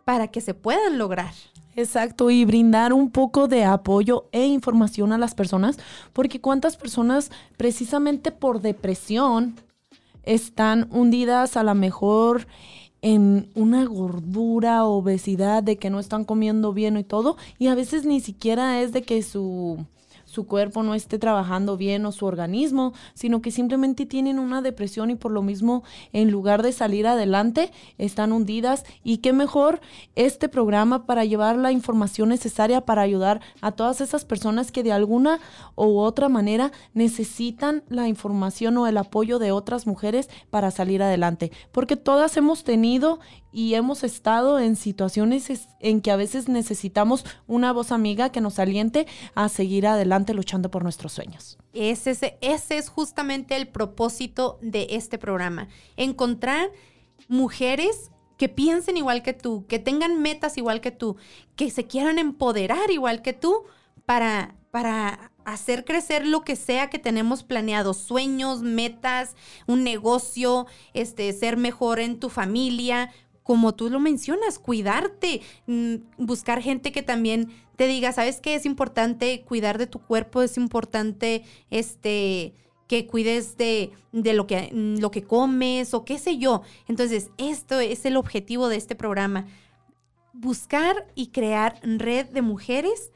para 0.04 0.28
que 0.28 0.40
se 0.40 0.54
puedan 0.54 0.96
lograr. 0.96 1.34
Exacto, 1.78 2.28
y 2.28 2.44
brindar 2.44 2.92
un 2.92 3.08
poco 3.08 3.46
de 3.46 3.64
apoyo 3.64 4.24
e 4.32 4.44
información 4.44 5.12
a 5.12 5.18
las 5.18 5.36
personas, 5.36 5.78
porque 6.12 6.40
cuántas 6.40 6.76
personas 6.76 7.30
precisamente 7.56 8.32
por 8.32 8.60
depresión 8.60 9.54
están 10.24 10.88
hundidas 10.90 11.56
a 11.56 11.62
lo 11.62 11.76
mejor 11.76 12.48
en 13.00 13.48
una 13.54 13.84
gordura, 13.84 14.86
obesidad, 14.86 15.62
de 15.62 15.76
que 15.76 15.88
no 15.88 16.00
están 16.00 16.24
comiendo 16.24 16.72
bien 16.72 16.96
y 16.96 17.04
todo, 17.04 17.36
y 17.60 17.68
a 17.68 17.76
veces 17.76 18.04
ni 18.04 18.18
siquiera 18.18 18.80
es 18.80 18.90
de 18.90 19.02
que 19.02 19.22
su 19.22 19.86
su 20.38 20.46
cuerpo 20.46 20.84
no 20.84 20.94
esté 20.94 21.18
trabajando 21.18 21.76
bien 21.76 22.06
o 22.06 22.12
su 22.12 22.24
organismo, 22.24 22.92
sino 23.12 23.42
que 23.42 23.50
simplemente 23.50 24.06
tienen 24.06 24.38
una 24.38 24.62
depresión 24.62 25.10
y 25.10 25.16
por 25.16 25.32
lo 25.32 25.42
mismo 25.42 25.82
en 26.12 26.30
lugar 26.30 26.62
de 26.62 26.70
salir 26.70 27.08
adelante 27.08 27.72
están 27.98 28.30
hundidas. 28.30 28.84
Y 29.02 29.16
qué 29.16 29.32
mejor 29.32 29.80
este 30.14 30.48
programa 30.48 31.06
para 31.06 31.24
llevar 31.24 31.56
la 31.56 31.72
información 31.72 32.28
necesaria 32.28 32.82
para 32.82 33.02
ayudar 33.02 33.40
a 33.60 33.72
todas 33.72 34.00
esas 34.00 34.24
personas 34.24 34.70
que 34.70 34.84
de 34.84 34.92
alguna 34.92 35.40
u 35.74 35.98
otra 35.98 36.28
manera 36.28 36.70
necesitan 36.94 37.82
la 37.88 38.06
información 38.06 38.76
o 38.76 38.86
el 38.86 38.96
apoyo 38.96 39.40
de 39.40 39.50
otras 39.50 39.88
mujeres 39.88 40.30
para 40.50 40.70
salir 40.70 41.02
adelante, 41.02 41.50
porque 41.72 41.96
todas 41.96 42.36
hemos 42.36 42.62
tenido 42.62 43.18
y 43.50 43.74
hemos 43.74 44.04
estado 44.04 44.58
en 44.58 44.76
situaciones 44.76 45.68
en 45.80 46.00
que 46.00 46.10
a 46.10 46.16
veces 46.16 46.48
necesitamos 46.48 47.24
una 47.46 47.72
voz 47.72 47.92
amiga 47.92 48.30
que 48.30 48.40
nos 48.40 48.58
aliente 48.58 49.06
a 49.34 49.48
seguir 49.48 49.86
adelante 49.86 50.27
luchando 50.34 50.70
por 50.70 50.82
nuestros 50.82 51.12
sueños. 51.12 51.58
Ese, 51.72 52.38
es 52.40 52.88
justamente 52.88 53.56
el 53.56 53.68
propósito 53.68 54.58
de 54.62 54.88
este 54.90 55.18
programa, 55.18 55.68
encontrar 55.96 56.70
mujeres 57.28 58.10
que 58.36 58.48
piensen 58.48 58.96
igual 58.96 59.22
que 59.22 59.32
tú, 59.32 59.66
que 59.66 59.78
tengan 59.78 60.22
metas 60.22 60.56
igual 60.56 60.80
que 60.80 60.92
tú, 60.92 61.16
que 61.56 61.70
se 61.70 61.86
quieran 61.86 62.18
empoderar 62.18 62.90
igual 62.90 63.20
que 63.20 63.32
tú 63.32 63.64
para, 64.06 64.54
para 64.70 65.32
hacer 65.44 65.84
crecer 65.84 66.26
lo 66.26 66.42
que 66.42 66.56
sea 66.56 66.90
que 66.90 66.98
tenemos 66.98 67.42
planeado, 67.42 67.94
sueños, 67.94 68.62
metas, 68.62 69.34
un 69.66 69.82
negocio, 69.82 70.66
este, 70.92 71.32
ser 71.32 71.56
mejor 71.56 72.00
en 72.00 72.20
tu 72.20 72.28
familia, 72.28 73.10
como 73.48 73.74
tú 73.74 73.88
lo 73.88 73.98
mencionas, 73.98 74.58
cuidarte, 74.58 75.40
mm, 75.66 75.94
buscar 76.18 76.60
gente 76.60 76.92
que 76.92 77.02
también 77.02 77.48
te 77.76 77.86
diga, 77.86 78.12
¿sabes 78.12 78.42
qué? 78.42 78.54
Es 78.54 78.66
importante 78.66 79.40
cuidar 79.40 79.78
de 79.78 79.86
tu 79.86 80.00
cuerpo, 80.00 80.42
es 80.42 80.58
importante 80.58 81.44
este 81.70 82.52
que 82.88 83.06
cuides 83.06 83.56
de, 83.56 83.90
lo, 84.12 84.46
que, 84.46 84.70
mm, 84.70 85.00
lo 85.00 85.10
que 85.10 85.22
comes 85.22 85.94
o 85.94 86.04
qué 86.04 86.18
sé 86.18 86.36
yo. 86.36 86.60
Entonces, 86.88 87.30
esto 87.38 87.80
es 87.80 88.04
el 88.04 88.18
objetivo 88.18 88.68
de 88.68 88.76
este 88.76 88.94
programa. 88.94 89.46
Buscar 90.34 91.06
y 91.14 91.28
crear 91.28 91.80
red 91.82 92.26
de 92.26 92.42
mujeres 92.42 93.12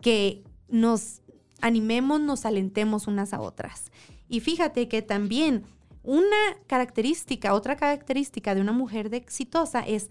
que 0.00 0.42
nos 0.68 1.22
animemos, 1.60 2.20
nos 2.20 2.44
alentemos 2.44 3.06
unas 3.06 3.32
a 3.32 3.40
otras. 3.40 3.92
Y 4.28 4.40
fíjate 4.40 4.88
que 4.88 5.00
también 5.00 5.62
una 6.02 6.56
característica, 6.66 7.54
otra 7.54 7.76
característica 7.76 8.54
de 8.54 8.60
una 8.60 8.72
mujer 8.72 9.10
de 9.10 9.18
exitosa 9.18 9.80
es, 9.80 10.10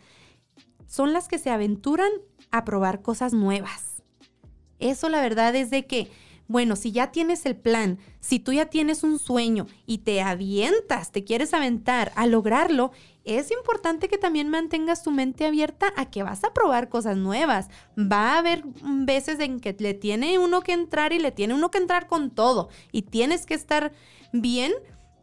son 0.87 1.13
las 1.13 1.27
que 1.27 1.39
se 1.39 1.49
aventuran 1.49 2.11
a 2.51 2.65
probar 2.65 3.01
cosas 3.01 3.33
nuevas. 3.33 4.03
Eso 4.79 5.09
la 5.09 5.21
verdad 5.21 5.55
es 5.55 5.69
de 5.69 5.85
que, 5.85 6.09
bueno, 6.47 6.75
si 6.75 6.91
ya 6.91 7.11
tienes 7.11 7.45
el 7.45 7.55
plan, 7.55 7.99
si 8.19 8.39
tú 8.39 8.53
ya 8.53 8.67
tienes 8.67 9.03
un 9.03 9.19
sueño 9.19 9.67
y 9.85 9.99
te 9.99 10.21
avientas, 10.21 11.11
te 11.11 11.23
quieres 11.23 11.53
aventar 11.53 12.11
a 12.15 12.25
lograrlo, 12.25 12.91
es 13.23 13.51
importante 13.51 14.07
que 14.07 14.17
también 14.17 14.49
mantengas 14.49 15.03
tu 15.03 15.11
mente 15.11 15.45
abierta 15.45 15.93
a 15.95 16.09
que 16.09 16.23
vas 16.23 16.43
a 16.43 16.53
probar 16.53 16.89
cosas 16.89 17.17
nuevas. 17.17 17.67
Va 17.97 18.33
a 18.33 18.37
haber 18.39 18.63
veces 18.65 19.39
en 19.39 19.59
que 19.59 19.75
le 19.77 19.93
tiene 19.93 20.39
uno 20.39 20.61
que 20.61 20.71
entrar 20.71 21.13
y 21.13 21.19
le 21.19 21.31
tiene 21.31 21.53
uno 21.53 21.69
que 21.69 21.77
entrar 21.77 22.07
con 22.07 22.31
todo 22.31 22.69
y 22.91 23.03
tienes 23.03 23.45
que 23.45 23.53
estar 23.53 23.91
bien 24.31 24.73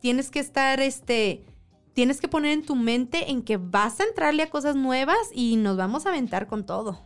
tienes 0.07 0.31
que 0.31 0.39
estar, 0.39 0.79
este, 0.79 1.45
tienes 1.93 2.21
que 2.21 2.29
poner 2.29 2.53
en 2.53 2.65
tu 2.65 2.77
mente 2.77 3.33
en 3.33 3.43
que 3.43 3.57
vas 3.57 3.99
a 3.99 4.05
entrarle 4.05 4.45
a 4.45 4.51
cosas 4.51 4.77
nuevas 4.77 5.19
y 5.35 5.57
nos 5.57 5.77
vamos 5.77 6.07
a 6.07 6.11
aventar 6.11 6.47
con 6.47 6.65
todo. 6.65 7.01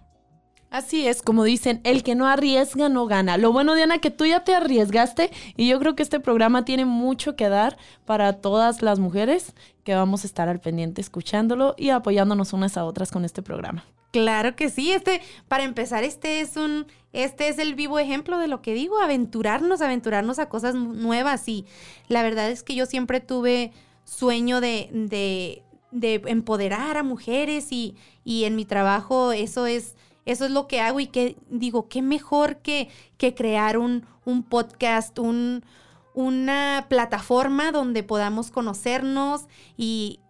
Así 0.68 1.08
es, 1.08 1.22
como 1.22 1.44
dicen, 1.44 1.80
el 1.84 2.02
que 2.02 2.14
no 2.14 2.26
arriesga 2.26 2.90
no 2.90 3.06
gana. 3.06 3.38
Lo 3.38 3.54
bueno, 3.54 3.74
Diana, 3.74 4.00
que 4.00 4.10
tú 4.10 4.26
ya 4.26 4.44
te 4.44 4.54
arriesgaste 4.54 5.30
y 5.56 5.66
yo 5.66 5.78
creo 5.78 5.96
que 5.96 6.02
este 6.02 6.20
programa 6.20 6.66
tiene 6.66 6.84
mucho 6.84 7.36
que 7.36 7.48
dar 7.48 7.78
para 8.04 8.34
todas 8.34 8.82
las 8.82 8.98
mujeres 8.98 9.54
que 9.82 9.94
vamos 9.94 10.24
a 10.24 10.26
estar 10.26 10.50
al 10.50 10.60
pendiente 10.60 11.00
escuchándolo 11.00 11.74
y 11.78 11.88
apoyándonos 11.88 12.52
unas 12.52 12.76
a 12.76 12.84
otras 12.84 13.10
con 13.10 13.24
este 13.24 13.40
programa. 13.40 13.86
Claro 14.10 14.56
que 14.56 14.70
sí, 14.70 14.90
este, 14.90 15.20
para 15.46 15.62
empezar, 15.62 16.02
este 16.02 16.40
es 16.40 16.56
un, 16.56 16.86
este 17.12 17.48
es 17.48 17.58
el 17.58 17.74
vivo 17.74 17.98
ejemplo 17.98 18.38
de 18.38 18.48
lo 18.48 18.60
que 18.60 18.74
digo, 18.74 18.98
aventurarnos, 18.98 19.82
aventurarnos 19.82 20.38
a 20.38 20.48
cosas 20.48 20.74
nuevas. 20.74 21.46
Y 21.48 21.64
la 22.08 22.22
verdad 22.22 22.50
es 22.50 22.62
que 22.62 22.74
yo 22.74 22.86
siempre 22.86 23.20
tuve 23.20 23.72
sueño 24.04 24.60
de, 24.60 24.88
de, 24.92 25.62
de 25.92 26.22
empoderar 26.26 26.96
a 26.96 27.04
mujeres 27.04 27.70
y, 27.70 27.94
y 28.24 28.44
en 28.44 28.56
mi 28.56 28.64
trabajo 28.64 29.32
eso 29.32 29.66
es 29.66 29.94
eso 30.26 30.44
es 30.44 30.50
lo 30.50 30.68
que 30.68 30.80
hago 30.80 31.00
y 31.00 31.06
que 31.06 31.36
digo, 31.48 31.88
qué 31.88 32.02
mejor 32.02 32.58
que, 32.58 32.88
que 33.16 33.34
crear 33.34 33.78
un, 33.78 34.06
un 34.24 34.42
podcast, 34.42 35.18
un, 35.18 35.64
una 36.14 36.86
plataforma 36.88 37.72
donde 37.72 38.02
podamos 38.02 38.50
conocernos 38.50 39.46
y 39.76 40.20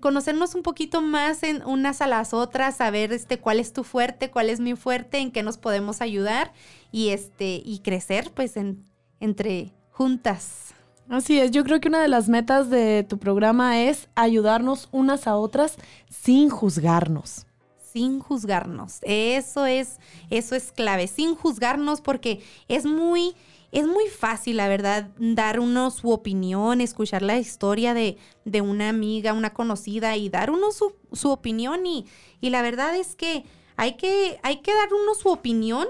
conocernos 0.00 0.54
un 0.54 0.62
poquito 0.62 1.00
más 1.00 1.42
en 1.42 1.64
unas 1.64 2.00
a 2.00 2.06
las 2.06 2.32
otras, 2.32 2.76
saber 2.76 3.12
este 3.12 3.38
cuál 3.38 3.60
es 3.60 3.72
tu 3.72 3.84
fuerte, 3.84 4.30
cuál 4.30 4.50
es 4.50 4.60
mi 4.60 4.74
fuerte, 4.74 5.18
en 5.18 5.30
qué 5.30 5.42
nos 5.42 5.58
podemos 5.58 6.00
ayudar 6.00 6.52
y 6.90 7.10
este 7.10 7.62
y 7.64 7.80
crecer 7.80 8.30
pues 8.32 8.56
en, 8.56 8.84
entre 9.20 9.72
juntas. 9.90 10.74
Así 11.08 11.38
es, 11.38 11.50
yo 11.50 11.64
creo 11.64 11.80
que 11.80 11.88
una 11.88 12.00
de 12.00 12.08
las 12.08 12.28
metas 12.28 12.70
de 12.70 13.04
tu 13.06 13.18
programa 13.18 13.82
es 13.82 14.08
ayudarnos 14.14 14.88
unas 14.90 15.26
a 15.26 15.36
otras 15.36 15.76
sin 16.08 16.48
juzgarnos 16.48 17.46
sin 17.94 18.18
juzgarnos. 18.18 18.98
Eso 19.02 19.66
es, 19.66 20.00
eso 20.28 20.56
es 20.56 20.72
clave, 20.72 21.06
sin 21.06 21.36
juzgarnos 21.36 22.00
porque 22.00 22.42
es 22.66 22.84
muy, 22.84 23.36
es 23.74 23.88
muy 23.88 24.06
fácil, 24.06 24.58
la 24.58 24.68
verdad, 24.68 25.10
dar 25.18 25.58
uno 25.58 25.90
su 25.90 26.10
opinión, 26.10 26.80
escuchar 26.80 27.22
la 27.22 27.38
historia 27.38 27.92
de, 27.92 28.16
de 28.44 28.60
una 28.60 28.88
amiga, 28.88 29.32
una 29.32 29.52
conocida 29.52 30.16
y 30.16 30.28
dar 30.28 30.52
uno 30.52 30.70
su, 30.70 30.94
su 31.12 31.30
opinión 31.30 31.84
y, 31.84 32.06
y, 32.40 32.50
la 32.50 32.62
verdad 32.62 32.96
es 32.96 33.16
que 33.16 33.44
hay, 33.76 33.96
que 33.96 34.38
hay 34.44 34.58
que 34.58 34.72
dar 34.72 34.94
uno 34.94 35.16
su 35.16 35.28
opinión, 35.28 35.88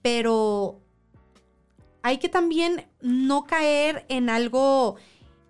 pero 0.00 0.80
hay 2.02 2.16
que 2.16 2.30
también 2.30 2.88
no 3.02 3.44
caer 3.44 4.06
en 4.08 4.30
algo, 4.30 4.96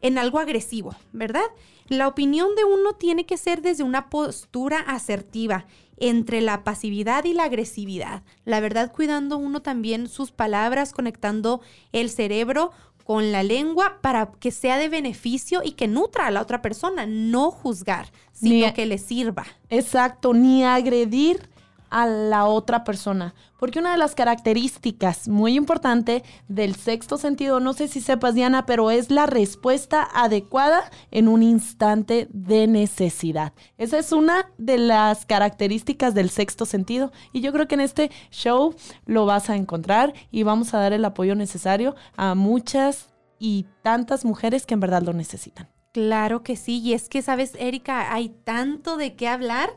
en 0.03 0.19
algo 0.19 0.41
agresivo, 0.41 0.97
¿verdad? 1.13 1.47
La 1.87 2.09
opinión 2.09 2.57
de 2.57 2.65
uno 2.65 2.95
tiene 2.95 3.27
que 3.27 3.37
ser 3.37 3.63
desde 3.63 3.85
una 3.85 4.11
postura 4.11 4.81
asertiva 4.81 5.67
entre 5.97 6.41
la 6.41 6.65
pasividad 6.65 7.25
y 7.25 7.33
la 7.33 7.45
agresividad. 7.45 8.23
La 8.45 8.61
verdad, 8.61 8.93
cuidando 8.93 9.39
uno 9.39 9.63
también 9.63 10.09
sus 10.09 10.33
palabras, 10.33 10.93
conectando 10.93 11.61
el 11.93 12.11
cerebro 12.11 12.73
con 13.05 13.31
la 13.31 13.43
lengua 13.43 13.99
para 14.01 14.33
que 14.33 14.51
sea 14.51 14.79
de 14.79 14.89
beneficio 14.89 15.63
y 15.65 15.73
que 15.73 15.87
nutra 15.87 16.27
a 16.27 16.31
la 16.31 16.43
otra 16.43 16.61
persona, 16.61 17.07
no 17.07 17.53
juzgar, 17.53 18.11
sino 18.33 18.75
que 18.75 18.85
le 18.85 18.99
sirva. 18.99 19.47
Exacto, 19.71 20.35
ni 20.35 20.65
agredir 20.65 21.49
a 21.91 22.07
la 22.07 22.47
otra 22.47 22.85
persona. 22.85 23.35
Porque 23.59 23.79
una 23.79 23.93
de 23.93 23.99
las 23.99 24.15
características 24.15 25.29
muy 25.29 25.55
importante 25.55 26.23
del 26.49 26.77
sexto 26.77 27.17
sentido, 27.17 27.59
no 27.59 27.73
sé 27.73 27.89
si 27.89 28.01
sepas 28.01 28.35
Diana, 28.35 28.67
pero 28.67 28.91
es 28.91 29.11
la 29.11 29.27
respuesta 29.27 30.07
adecuada 30.15 30.91
en 31.11 31.29
un 31.29 31.43
instante 31.43 32.29
de 32.31 32.67
necesidad. 32.67 33.53
Esa 33.79 33.99
es 33.99 34.13
una 34.13 34.51
de 34.59 34.79
las 34.79 35.25
características 35.25 36.15
del 36.15 36.31
sexto 36.31 36.67
sentido 36.67 37.13
y 37.33 37.41
yo 37.41 37.53
creo 37.53 37.67
que 37.67 37.77
en 37.77 37.81
este 37.81 38.11
show 38.31 38.75
lo 39.07 39.25
vas 39.25 39.49
a 39.49 39.57
encontrar 39.57 40.13
y 40.31 40.43
vamos 40.43 40.75
a 40.75 40.79
dar 40.79 40.93
el 40.93 41.05
apoyo 41.05 41.35
necesario 41.35 41.97
a 42.17 42.35
muchas 42.35 43.09
y 43.39 43.67
tantas 43.83 44.25
mujeres 44.25 44.67
que 44.67 44.75
en 44.75 44.81
verdad 44.81 45.03
lo 45.03 45.13
necesitan. 45.13 45.69
Claro 45.93 46.43
que 46.43 46.57
sí, 46.57 46.81
y 46.81 46.93
es 46.93 47.09
que, 47.09 47.23
sabes, 47.23 47.55
Erika, 47.59 48.13
hay 48.13 48.29
tanto 48.29 48.99
de 48.99 49.15
qué 49.15 49.29
hablar 49.29 49.71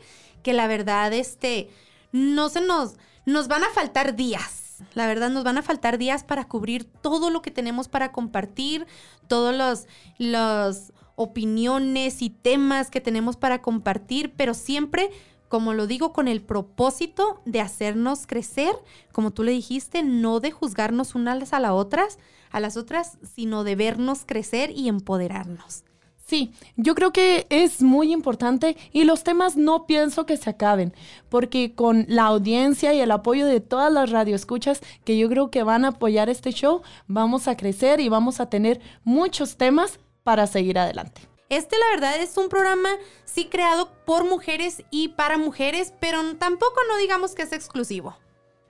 que 0.43 0.51
la 0.51 0.67
verdad, 0.67 1.13
este, 1.13 1.69
no 2.11 2.49
se 2.49 2.61
nos, 2.61 2.95
nos 3.25 3.47
van 3.47 3.63
a 3.63 3.69
faltar 3.69 4.15
días. 4.15 4.83
La 4.93 5.07
verdad, 5.07 5.29
nos 5.29 5.43
van 5.43 5.57
a 5.57 5.61
faltar 5.61 5.97
días 5.97 6.23
para 6.23 6.47
cubrir 6.47 6.85
todo 6.85 7.29
lo 7.29 7.41
que 7.41 7.51
tenemos 7.51 7.87
para 7.87 8.11
compartir, 8.11 8.87
todos 9.27 9.55
los, 9.55 9.87
los 10.17 10.93
opiniones 11.15 12.21
y 12.21 12.29
temas 12.29 12.89
que 12.89 13.01
tenemos 13.01 13.35
para 13.35 13.61
compartir, 13.61 14.33
pero 14.37 14.53
siempre, 14.53 15.11
como 15.49 15.73
lo 15.73 15.85
digo, 15.85 16.13
con 16.13 16.29
el 16.29 16.41
propósito 16.41 17.41
de 17.45 17.59
hacernos 17.59 18.25
crecer, 18.25 18.73
como 19.11 19.31
tú 19.31 19.43
le 19.43 19.51
dijiste, 19.51 20.01
no 20.01 20.39
de 20.39 20.51
juzgarnos 20.51 21.15
unas 21.15 21.51
a 21.51 21.59
las 21.59 21.71
otras, 21.71 22.19
a 22.51 22.61
las 22.61 22.77
otras, 22.77 23.17
sino 23.35 23.65
de 23.65 23.75
vernos 23.75 24.23
crecer 24.25 24.71
y 24.71 24.87
empoderarnos. 24.87 25.83
Sí, 26.29 26.51
yo 26.75 26.93
creo 26.93 27.11
que 27.11 27.47
es 27.49 27.81
muy 27.81 28.13
importante 28.13 28.77
y 28.91 29.03
los 29.03 29.23
temas 29.23 29.57
no 29.57 29.87
pienso 29.87 30.27
que 30.27 30.37
se 30.37 30.51
acaben, 30.51 30.93
porque 31.27 31.73
con 31.73 32.05
la 32.07 32.25
audiencia 32.25 32.93
y 32.93 32.99
el 32.99 33.09
apoyo 33.09 33.47
de 33.47 33.61
todas 33.61 33.91
las 33.91 34.11
radioescuchas 34.11 34.81
que 35.03 35.17
yo 35.17 35.27
creo 35.27 35.49
que 35.49 35.63
van 35.63 35.85
a 35.85 35.87
apoyar 35.87 36.29
este 36.29 36.51
show, 36.51 36.83
vamos 37.07 37.47
a 37.47 37.57
crecer 37.57 37.99
y 37.99 38.09
vamos 38.09 38.39
a 38.39 38.47
tener 38.47 38.79
muchos 39.03 39.57
temas 39.57 39.99
para 40.23 40.45
seguir 40.45 40.77
adelante. 40.77 41.21
Este, 41.49 41.75
la 41.79 41.95
verdad, 41.95 42.21
es 42.21 42.37
un 42.37 42.47
programa 42.47 42.89
sí 43.25 43.45
creado 43.45 43.89
por 44.05 44.23
mujeres 44.23 44.83
y 44.91 45.07
para 45.07 45.39
mujeres, 45.39 45.95
pero 45.99 46.35
tampoco 46.35 46.75
no 46.87 46.97
digamos 46.99 47.33
que 47.33 47.41
es 47.41 47.53
exclusivo. 47.53 48.15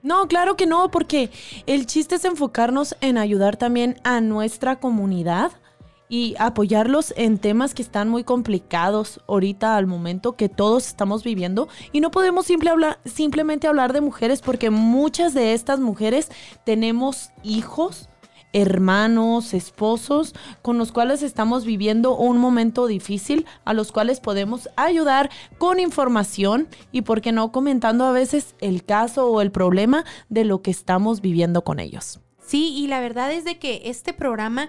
No, 0.02 0.28
claro 0.28 0.56
que 0.56 0.64
no, 0.64 0.90
porque 0.90 1.28
el 1.66 1.84
chiste 1.84 2.14
es 2.14 2.24
enfocarnos 2.24 2.96
en 3.02 3.18
ayudar 3.18 3.58
también 3.58 4.00
a 4.02 4.22
nuestra 4.22 4.80
comunidad 4.80 5.52
y 6.10 6.34
apoyarlos 6.38 7.14
en 7.16 7.38
temas 7.38 7.72
que 7.72 7.80
están 7.80 8.10
muy 8.10 8.24
complicados 8.24 9.20
ahorita 9.28 9.76
al 9.76 9.86
momento 9.86 10.36
que 10.36 10.50
todos 10.50 10.88
estamos 10.88 11.24
viviendo 11.24 11.68
y 11.92 12.00
no 12.00 12.10
podemos 12.10 12.46
simplemente 13.04 13.68
hablar 13.68 13.94
de 13.94 14.02
mujeres 14.02 14.42
porque 14.42 14.68
muchas 14.68 15.32
de 15.32 15.54
estas 15.54 15.80
mujeres 15.80 16.28
tenemos 16.64 17.30
hijos 17.42 18.08
hermanos, 18.52 19.54
esposos, 19.54 20.34
con 20.60 20.76
los 20.76 20.90
cuales 20.90 21.22
estamos 21.22 21.64
viviendo 21.64 22.16
un 22.16 22.38
momento 22.38 22.88
difícil, 22.88 23.46
a 23.64 23.74
los 23.74 23.92
cuales 23.92 24.18
podemos 24.18 24.68
ayudar 24.74 25.30
con 25.58 25.78
información 25.78 26.66
y, 26.90 27.02
por 27.02 27.20
qué 27.20 27.30
no, 27.30 27.52
comentando 27.52 28.06
a 28.06 28.12
veces 28.12 28.56
el 28.60 28.84
caso 28.84 29.30
o 29.30 29.40
el 29.40 29.52
problema 29.52 30.04
de 30.28 30.44
lo 30.44 30.62
que 30.62 30.72
estamos 30.72 31.20
viviendo 31.20 31.62
con 31.62 31.78
ellos. 31.78 32.18
Sí, 32.44 32.74
y 32.76 32.88
la 32.88 32.98
verdad 32.98 33.30
es 33.30 33.44
de 33.44 33.60
que 33.60 33.82
este 33.84 34.12
programa 34.12 34.68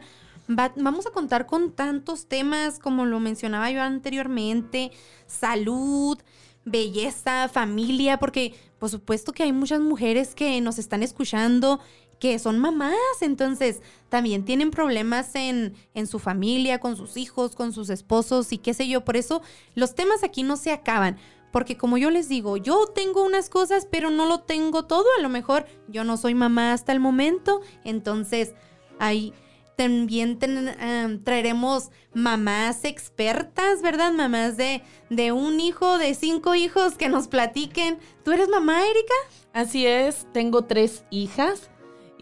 vamos 0.56 1.08
a 1.08 1.12
contar 1.12 1.46
con 1.46 1.72
tantos 1.72 2.28
temas 2.28 2.80
como 2.80 3.06
lo 3.06 3.20
mencionaba 3.20 3.70
yo 3.72 3.82
anteriormente, 3.82 4.92
salud, 5.28 6.18
belleza, 6.66 7.50
familia, 7.50 8.18
porque 8.20 8.54
por 8.80 8.90
supuesto 8.90 9.34
que 9.34 9.44
hay 9.44 9.54
muchas 9.54 9.80
mujeres 9.80 10.36
que 10.36 10.60
nos 10.62 10.80
están 10.80 11.04
escuchando 11.04 11.80
que 12.20 12.38
son 12.38 12.60
mamás, 12.60 12.96
entonces 13.22 13.82
también 14.10 14.46
tienen 14.46 14.70
problemas 14.70 15.34
en, 15.34 15.74
en, 15.96 16.06
su 16.06 16.20
familia, 16.20 16.80
con 16.80 16.96
sus 16.96 17.18
hijos, 17.18 17.56
con 17.56 17.74
sus 17.74 17.90
esposos 17.90 18.54
y 18.54 18.60
qué 18.60 18.76
sé 18.76 18.88
yo. 18.88 19.04
Por 19.04 19.18
eso 19.18 19.42
los 19.74 19.96
temas 19.96 20.24
aquí 20.24 20.44
no 20.44 20.56
se 20.56 20.72
acaban. 20.72 21.18
Porque 21.52 21.78
como 21.78 21.98
yo 21.98 22.12
les 22.12 22.30
digo, 22.30 22.58
yo 22.58 22.88
tengo 22.88 23.26
unas 23.26 23.50
cosas, 23.50 23.88
pero 23.90 24.10
no 24.10 24.26
lo 24.26 24.42
tengo 24.42 24.86
todo. 24.86 25.06
A 25.18 25.22
lo 25.22 25.30
mejor 25.30 25.66
yo 25.88 26.04
no 26.04 26.16
soy 26.16 26.36
mamá 26.36 26.74
hasta 26.74 26.92
el 26.92 27.00
momento. 27.00 27.62
Entonces 27.84 28.54
hay 29.00 29.34
también 29.76 30.38
em, 30.42 31.24
traeremos 31.24 31.90
mamás 32.14 32.84
expertas, 32.86 33.82
¿verdad? 33.82 34.12
Mamás 34.12 34.58
de, 34.58 34.84
de 35.10 35.32
un 35.32 35.60
hijo, 35.60 35.98
de 35.98 36.14
cinco 36.14 36.56
hijos 36.56 36.96
que 36.98 37.10
nos 37.10 37.28
platiquen. 37.28 37.98
¿Tú 38.24 38.32
eres 38.32 38.50
mamá, 38.50 38.82
Erika? 38.82 39.14
Así 39.54 39.86
es, 39.86 40.28
tengo 40.34 40.64
tres 40.64 41.04
hijas. 41.10 41.70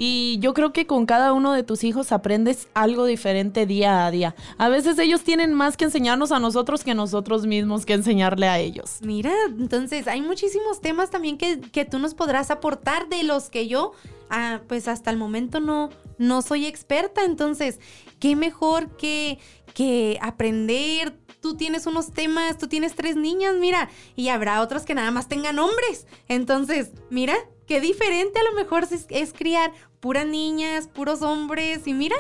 Y 0.02 0.40
yo 0.40 0.54
creo 0.54 0.72
que 0.72 0.88
con 0.88 1.06
cada 1.06 1.34
uno 1.34 1.52
de 1.52 1.62
tus 1.64 1.84
hijos 1.84 2.14
aprendes 2.14 2.70
algo 2.74 3.04
diferente 3.04 3.66
día 3.66 4.06
a 4.06 4.12
día. 4.12 4.34
A 4.58 4.70
veces 4.70 4.98
ellos 4.98 5.26
tienen 5.26 5.54
más 5.54 5.76
que 5.76 5.84
enseñarnos 5.84 6.32
a 6.32 6.40
nosotros 6.40 6.86
que 6.86 6.96
nosotros 6.96 7.46
mismos 7.46 7.86
que 7.86 7.96
enseñarle 7.96 8.48
a 8.48 8.60
ellos. 8.60 9.00
Mira, 9.02 9.34
entonces 9.46 10.08
hay 10.08 10.22
muchísimos 10.22 10.80
temas 10.80 11.10
también 11.10 11.38
que, 11.38 11.60
que 11.60 11.84
tú 11.84 12.00
nos 12.00 12.14
podrás 12.14 12.50
aportar 12.50 13.10
de 13.10 13.24
los 13.24 13.50
que 13.50 13.68
yo 13.68 13.92
ah, 14.30 14.62
pues 14.68 14.88
hasta 14.88 15.10
el 15.12 15.18
momento 15.18 15.60
no, 15.60 15.90
no 16.18 16.42
soy 16.42 16.66
experta, 16.66 17.24
entonces, 17.24 17.80
¿qué 18.20 18.36
mejor 18.36 18.96
que, 18.98 19.40
que 19.74 20.18
aprender? 20.22 21.18
Tú 21.42 21.56
tienes 21.56 21.86
unos 21.86 22.12
temas, 22.12 22.58
tú 22.58 22.68
tienes 22.68 22.96
tres 22.96 23.16
niñas, 23.16 23.56
mira, 23.60 23.90
y 24.16 24.30
habrá 24.30 24.62
otros 24.62 24.84
que 24.84 24.94
nada 24.94 25.12
más 25.12 25.28
tengan 25.28 25.58
hombres. 25.60 26.06
Entonces, 26.28 26.92
mira, 27.10 27.36
qué 27.66 27.80
diferente 27.80 28.40
a 28.40 28.44
lo 28.44 28.54
mejor 28.54 28.84
es, 28.84 29.06
es 29.10 29.34
criar 29.34 29.72
puras 30.00 30.26
niñas, 30.26 30.88
puros 30.88 31.22
hombres, 31.22 31.88
y 31.88 31.94
mira, 31.94 32.16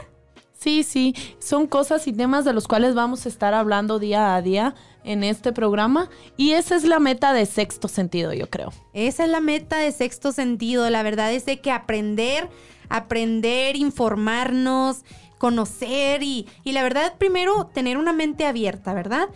Sí, 0.59 0.83
sí, 0.83 1.15
son 1.39 1.67
cosas 1.67 2.05
y 2.07 2.11
temas 2.11 2.43
de 2.43 2.51
los 2.51 2.67
cuales 2.67 2.93
vamos 2.93 3.25
a 3.25 3.29
estar 3.29 3.53
hablando 3.53 3.97
día 3.97 4.35
a 4.35 4.41
día 4.41 4.75
en 5.05 5.23
este 5.23 5.53
programa 5.53 6.09
y 6.35 6.51
esa 6.51 6.75
es 6.75 6.83
la 6.83 6.99
meta 6.99 7.31
de 7.31 7.45
sexto 7.45 7.87
sentido, 7.87 8.33
yo 8.33 8.49
creo. 8.49 8.73
Esa 8.91 9.23
es 9.23 9.29
la 9.29 9.39
meta 9.39 9.77
de 9.77 9.93
sexto 9.93 10.33
sentido, 10.33 10.89
la 10.89 11.01
verdad 11.01 11.31
es 11.31 11.45
de 11.45 11.61
que 11.61 11.71
aprender, 11.71 12.49
aprender, 12.89 13.77
informarnos, 13.77 15.05
conocer 15.37 16.23
y, 16.23 16.45
y 16.65 16.73
la 16.73 16.83
verdad 16.83 17.13
primero 17.17 17.67
tener 17.67 17.97
una 17.97 18.11
mente 18.11 18.45
abierta, 18.45 18.93
¿verdad? 18.93 19.29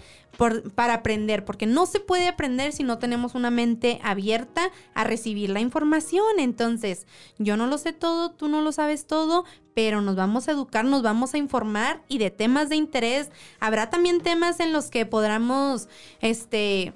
Para 0.76 0.96
aprender, 0.96 1.46
porque 1.46 1.66
no 1.66 1.86
se 1.86 2.00
puede 2.00 2.28
aprender 2.28 2.72
si 2.72 2.84
no 2.84 2.98
tenemos 2.98 3.36
una 3.36 3.52
mente 3.52 4.00
abierta 4.04 4.72
a 4.94 5.04
recibir 5.04 5.50
la 5.50 5.60
información. 5.60 6.40
Entonces, 6.40 7.08
yo 7.38 7.58
no 7.58 7.68
lo 7.68 7.78
sé 7.78 7.94
todo, 7.94 8.32
tú 8.32 8.48
no 8.48 8.62
lo 8.62 8.72
sabes 8.72 9.06
todo, 9.06 9.46
pero 9.74 10.02
nos 10.02 10.16
vamos 10.16 10.48
a 10.48 10.52
educar, 10.52 10.86
nos 10.86 11.02
vamos 11.02 11.34
a 11.34 11.38
informar 11.38 12.02
y 12.08 12.18
de 12.18 12.32
temas 12.32 12.70
de 12.70 12.76
interés. 12.76 13.30
Habrá 13.60 13.90
también 13.90 14.22
temas 14.22 14.60
en 14.60 14.74
los 14.74 14.90
que 14.90 15.06
podamos, 15.06 15.88
este 16.22 16.94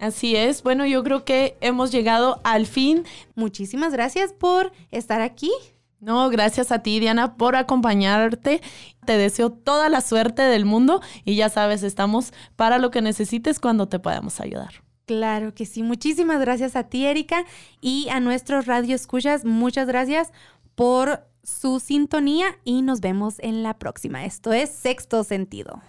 Así 0.00 0.34
es. 0.34 0.62
Bueno, 0.62 0.86
yo 0.86 1.04
creo 1.04 1.26
que 1.26 1.58
hemos 1.60 1.92
llegado 1.92 2.40
al 2.42 2.66
fin. 2.66 3.04
Muchísimas 3.34 3.92
gracias 3.92 4.32
por 4.32 4.72
estar 4.90 5.20
aquí. 5.20 5.50
No, 6.00 6.30
gracias 6.30 6.72
a 6.72 6.78
ti, 6.78 7.00
Diana, 7.00 7.36
por 7.36 7.54
acompañarte. 7.54 8.62
Te 9.04 9.18
deseo 9.18 9.50
toda 9.52 9.90
la 9.90 10.00
suerte 10.00 10.40
del 10.40 10.64
mundo 10.64 11.02
y 11.26 11.34
ya 11.36 11.50
sabes, 11.50 11.82
estamos 11.82 12.32
para 12.56 12.78
lo 12.78 12.90
que 12.90 13.02
necesites 13.02 13.60
cuando 13.60 13.88
te 13.88 13.98
podamos 13.98 14.40
ayudar. 14.40 14.82
Claro 15.10 15.52
que 15.52 15.66
sí. 15.66 15.82
Muchísimas 15.82 16.38
gracias 16.38 16.76
a 16.76 16.84
ti, 16.84 17.04
Erika, 17.04 17.44
y 17.80 18.06
a 18.10 18.20
nuestros 18.20 18.66
radio 18.66 18.94
escuchas. 18.94 19.44
Muchas 19.44 19.88
gracias 19.88 20.32
por 20.76 21.24
su 21.42 21.80
sintonía 21.80 22.46
y 22.62 22.82
nos 22.82 23.00
vemos 23.00 23.40
en 23.40 23.64
la 23.64 23.76
próxima. 23.76 24.24
Esto 24.24 24.52
es 24.52 24.70
Sexto 24.70 25.24
Sentido. 25.24 25.82